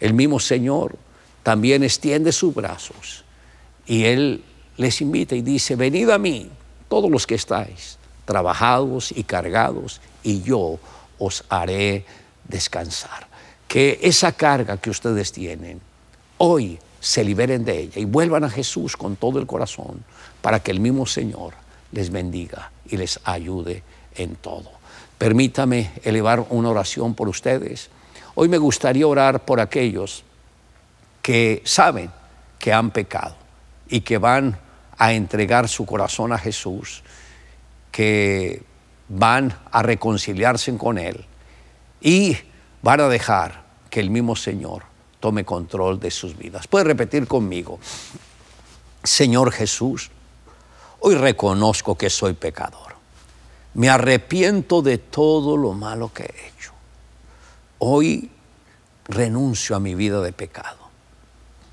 El 0.01 0.15
mismo 0.15 0.41
Señor 0.41 0.97
también 1.43 1.83
extiende 1.83 2.33
sus 2.33 2.55
brazos 2.55 3.25
y 3.87 4.05
Él 4.05 4.45
les 4.79 5.01
invita 5.03 5.35
y 5.35 5.43
dice, 5.43 5.77
venid 5.77 6.09
a 6.09 6.19
mí, 6.19 6.49
todos 6.89 7.11
los 7.11 7.27
que 7.27 7.35
estáis 7.35 7.99
trabajados 8.25 9.13
y 9.15 9.25
cargados, 9.25 10.01
y 10.23 10.43
yo 10.43 10.79
os 11.19 11.45
haré 11.49 12.05
descansar. 12.45 13.27
Que 13.67 13.99
esa 14.03 14.33
carga 14.33 14.79
que 14.79 14.91
ustedes 14.91 15.33
tienen, 15.33 15.81
hoy 16.39 16.79
se 17.01 17.25
liberen 17.25 17.65
de 17.65 17.79
ella 17.79 18.01
y 18.01 18.05
vuelvan 18.05 18.45
a 18.45 18.51
Jesús 18.51 18.97
con 18.97 19.17
todo 19.17 19.39
el 19.39 19.47
corazón 19.47 20.05
para 20.41 20.61
que 20.61 20.71
el 20.71 20.81
mismo 20.81 21.07
Señor 21.07 21.55
les 21.93 22.11
bendiga 22.11 22.71
y 22.89 22.97
les 22.97 23.21
ayude 23.25 23.83
en 24.15 24.37
todo. 24.37 24.71
Permítame 25.19 25.91
elevar 26.05 26.47
una 26.51 26.71
oración 26.71 27.15
por 27.15 27.29
ustedes. 27.29 27.91
Hoy 28.35 28.49
me 28.49 28.59
gustaría 28.59 29.07
orar 29.07 29.45
por 29.45 29.61
aquellos 29.61 30.23
que 31.23 31.63
saben 31.65 32.11
que 32.59 32.73
han 32.73 32.91
pecado 32.91 33.37
y 33.89 34.03
que 34.03 34.19
van 34.19 34.59
a 34.99 35.13
entregar 35.13 35.69
su 35.69 35.87
corazón 35.87 36.33
a 36.33 36.39
Jesús, 36.39 37.03
que 37.91 38.63
van 39.09 39.57
a 39.71 39.83
reconciliarse 39.83 40.77
con 40.77 40.99
Él 40.99 41.25
y 42.01 42.37
van 42.83 43.01
a 43.01 43.09
dejar 43.09 43.65
que 43.89 44.01
el 44.01 44.11
mismo 44.11 44.37
Señor 44.37 44.83
tome 45.21 45.45
control 45.45 45.99
de 45.99 46.11
sus 46.11 46.37
vidas. 46.37 46.69
Puede 46.69 46.85
repetir 46.85 47.27
conmigo, 47.27 47.79
Señor 49.03 49.53
Jesús, 49.53 50.11
hoy 51.01 51.15
reconozco 51.15 51.97
que 51.97 52.11
soy 52.11 52.35
pecador 52.35 52.89
me 53.79 53.89
arrepiento 53.89 54.83
de 54.83 54.99
todo 54.99 55.57
lo 55.57 55.73
malo 55.73 56.13
que 56.13 56.25
he 56.25 56.49
hecho. 56.49 56.73
Hoy 57.79 58.29
renuncio 59.05 59.77
a 59.77 59.79
mi 59.79 59.95
vida 59.95 60.21
de 60.21 60.33
pecado. 60.33 60.89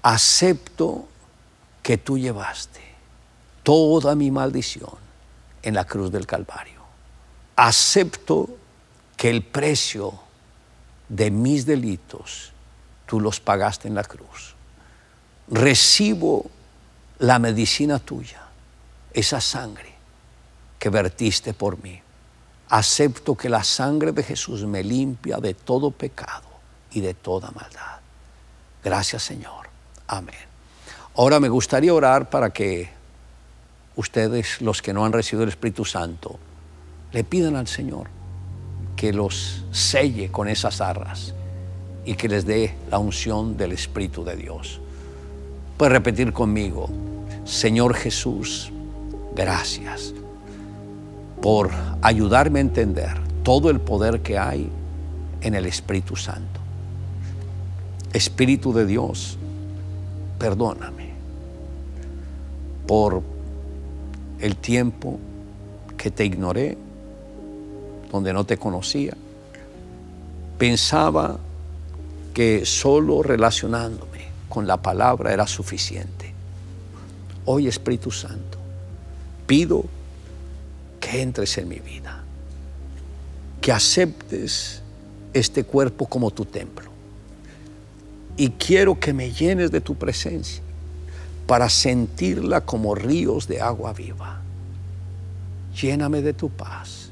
Acepto 0.04 1.08
que 1.82 1.98
tú 1.98 2.20
llevaste 2.20 2.82
toda 3.65 4.13
mi 4.15 4.30
maldición 4.30 4.93
en 5.63 5.73
la 5.73 5.86
cruz 5.86 6.12
del 6.12 6.28
Calvario. 6.28 6.82
Acepto 7.56 8.47
que 9.17 9.32
el 9.32 9.41
precio 9.43 10.13
de 11.10 11.32
mis 11.32 11.65
delitos 11.65 12.51
tú 13.08 13.19
los 13.19 13.39
pagaste 13.39 13.88
en 13.88 13.95
la 13.95 14.04
cruz. 14.04 14.56
Recibo 15.47 16.45
la 17.19 17.39
medicina 17.39 17.97
tuya, 17.97 18.43
esa 19.12 19.41
sangre 19.41 19.95
que 20.78 20.89
vertiste 20.89 21.56
por 21.56 21.82
mí. 21.82 21.99
Acepto 22.69 23.36
que 23.36 23.49
la 23.49 23.63
sangre 23.63 24.12
de 24.12 24.21
Jesús 24.21 24.63
me 24.65 24.84
limpia 24.84 25.38
de 25.38 25.56
todo 25.56 25.89
pecado 25.89 26.49
y 26.91 27.01
de 27.01 27.15
toda 27.15 27.49
maldad. 27.49 27.99
Gracias 28.84 29.23
Señor. 29.23 29.69
Amén. 30.06 30.36
Ahora 31.15 31.39
me 31.39 31.49
gustaría 31.49 31.93
orar 31.93 32.30
para 32.30 32.51
que 32.51 32.94
ustedes, 33.95 34.62
los 34.62 34.81
que 34.81 34.93
no 34.93 35.05
han 35.05 35.13
recibido 35.13 35.43
el 35.43 35.49
Espíritu 35.49 35.86
Santo, 35.86 36.39
le 37.12 37.23
pidan 37.23 37.55
al 37.55 37.67
Señor 37.67 38.08
que 38.95 39.13
los 39.13 39.65
selle 39.71 40.31
con 40.31 40.47
esas 40.47 40.81
arras 40.81 41.34
y 42.05 42.15
que 42.15 42.29
les 42.29 42.45
dé 42.45 42.75
la 42.89 42.99
unción 42.99 43.58
del 43.58 43.71
Espíritu 43.71 44.23
de 44.23 44.36
Dios. 44.36 44.79
Puede 45.77 45.91
repetir 45.91 46.31
conmigo, 46.34 46.89
Señor 47.43 47.95
Jesús, 47.95 48.71
gracias 49.36 50.13
por 51.41 51.69
ayudarme 52.01 52.60
a 52.60 52.62
entender 52.62 53.17
todo 53.43 53.69
el 53.69 53.79
poder 53.79 54.21
que 54.21 54.38
hay 54.38 54.69
en 55.41 55.55
el 55.55 55.65
Espíritu 55.65 56.15
Santo. 56.15 56.60
Espíritu 58.13 58.73
de 58.73 58.86
Dios, 58.86 59.38
perdóname 60.39 61.13
por 62.88 63.21
el 64.45 64.58
tiempo 64.58 65.19
que 65.97 66.12
te 66.12 66.23
ignoré, 66.23 66.77
donde 68.12 68.31
no 68.31 68.45
te 68.45 68.58
conocía. 68.58 69.17
Pensaba 70.60 71.39
que 72.31 72.63
solo 72.63 73.23
relacionándome 73.23 74.27
con 74.47 74.67
la 74.67 74.77
palabra 74.77 75.34
era 75.34 75.47
suficiente. 75.47 76.31
Hoy 77.45 77.67
Espíritu 77.67 78.12
Santo, 78.12 78.60
pido 79.47 79.84
que 80.99 81.23
entres 81.23 81.58
en 81.58 81.67
mi 81.67 81.79
vida, 81.79 82.23
que 83.62 83.71
aceptes 83.71 84.84
este 85.34 85.63
cuerpo 85.63 86.05
como 86.05 86.29
tu 86.29 86.45
templo. 86.45 86.91
Y 88.38 88.51
quiero 88.51 88.99
que 88.99 89.12
me 89.12 89.31
llenes 89.31 89.71
de 89.71 89.81
tu 89.81 89.95
presencia 89.95 90.62
para 91.47 91.69
sentirla 91.69 92.62
como 92.62 92.95
ríos 92.95 93.47
de 93.47 93.62
agua 93.62 93.93
viva. 93.93 94.41
Lléname 95.79 96.21
de 96.21 96.34
tu 96.34 96.49
paz, 96.49 97.12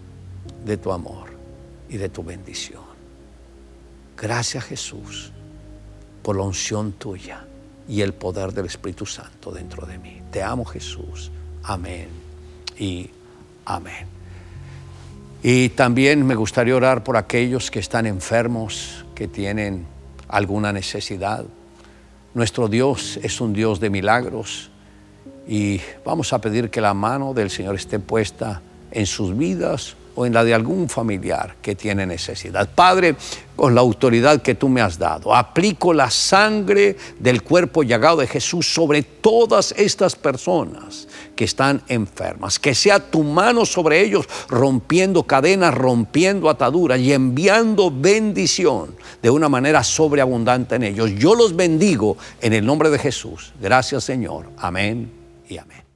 de 0.65 0.77
tu 0.77 0.91
amor 0.91 1.29
y 1.89 1.97
de 1.97 2.09
tu 2.09 2.23
bendición. 2.23 2.83
Gracias 4.17 4.63
Jesús 4.63 5.31
por 6.21 6.37
la 6.37 6.43
unción 6.43 6.93
tuya 6.93 7.45
y 7.87 8.01
el 8.01 8.13
poder 8.13 8.53
del 8.53 8.67
Espíritu 8.67 9.05
Santo 9.05 9.51
dentro 9.51 9.85
de 9.85 9.97
mí. 9.97 10.21
Te 10.31 10.41
amo 10.41 10.63
Jesús. 10.63 11.31
Amén 11.63 12.07
y 12.79 13.09
amén. 13.65 14.07
Y 15.43 15.69
también 15.69 16.25
me 16.25 16.35
gustaría 16.35 16.75
orar 16.75 17.03
por 17.03 17.17
aquellos 17.17 17.69
que 17.69 17.79
están 17.79 18.05
enfermos, 18.05 19.03
que 19.13 19.27
tienen 19.27 19.85
alguna 20.29 20.71
necesidad. 20.71 21.45
Nuestro 22.33 22.67
Dios 22.67 23.19
es 23.21 23.39
un 23.41 23.53
Dios 23.53 23.79
de 23.79 23.91
milagros 23.91 24.71
y 25.47 25.79
vamos 26.03 26.33
a 26.33 26.41
pedir 26.41 26.71
que 26.71 26.81
la 26.81 26.95
mano 26.95 27.33
del 27.33 27.51
Señor 27.51 27.75
esté 27.75 27.99
puesta 27.99 28.61
en 28.91 29.05
sus 29.05 29.37
vidas 29.37 29.95
o 30.15 30.25
en 30.25 30.33
la 30.33 30.43
de 30.43 30.53
algún 30.53 30.89
familiar 30.89 31.55
que 31.61 31.75
tiene 31.75 32.05
necesidad. 32.05 32.69
Padre, 32.73 33.15
con 33.55 33.75
la 33.75 33.81
autoridad 33.81 34.41
que 34.41 34.55
tú 34.55 34.69
me 34.69 34.81
has 34.81 34.97
dado, 34.97 35.35
aplico 35.35 35.93
la 35.93 36.09
sangre 36.09 36.97
del 37.19 37.43
cuerpo 37.43 37.83
llagado 37.83 38.17
de 38.17 38.27
Jesús 38.27 38.73
sobre 38.73 39.03
todas 39.03 39.73
estas 39.77 40.15
personas 40.15 41.07
que 41.35 41.45
están 41.45 41.81
enfermas. 41.87 42.59
Que 42.59 42.75
sea 42.75 42.99
tu 42.99 43.23
mano 43.23 43.65
sobre 43.65 44.01
ellos 44.01 44.27
rompiendo 44.49 45.23
cadenas, 45.23 45.73
rompiendo 45.73 46.49
ataduras 46.49 46.99
y 46.99 47.13
enviando 47.13 47.91
bendición 47.91 48.95
de 49.21 49.29
una 49.29 49.49
manera 49.49 49.83
sobreabundante 49.83 50.75
en 50.75 50.83
ellos. 50.83 51.11
Yo 51.17 51.35
los 51.35 51.55
bendigo 51.55 52.17
en 52.41 52.53
el 52.53 52.65
nombre 52.65 52.89
de 52.89 52.99
Jesús. 52.99 53.53
Gracias 53.61 54.03
Señor. 54.03 54.49
Amén 54.57 55.11
y 55.47 55.57
amén. 55.57 55.92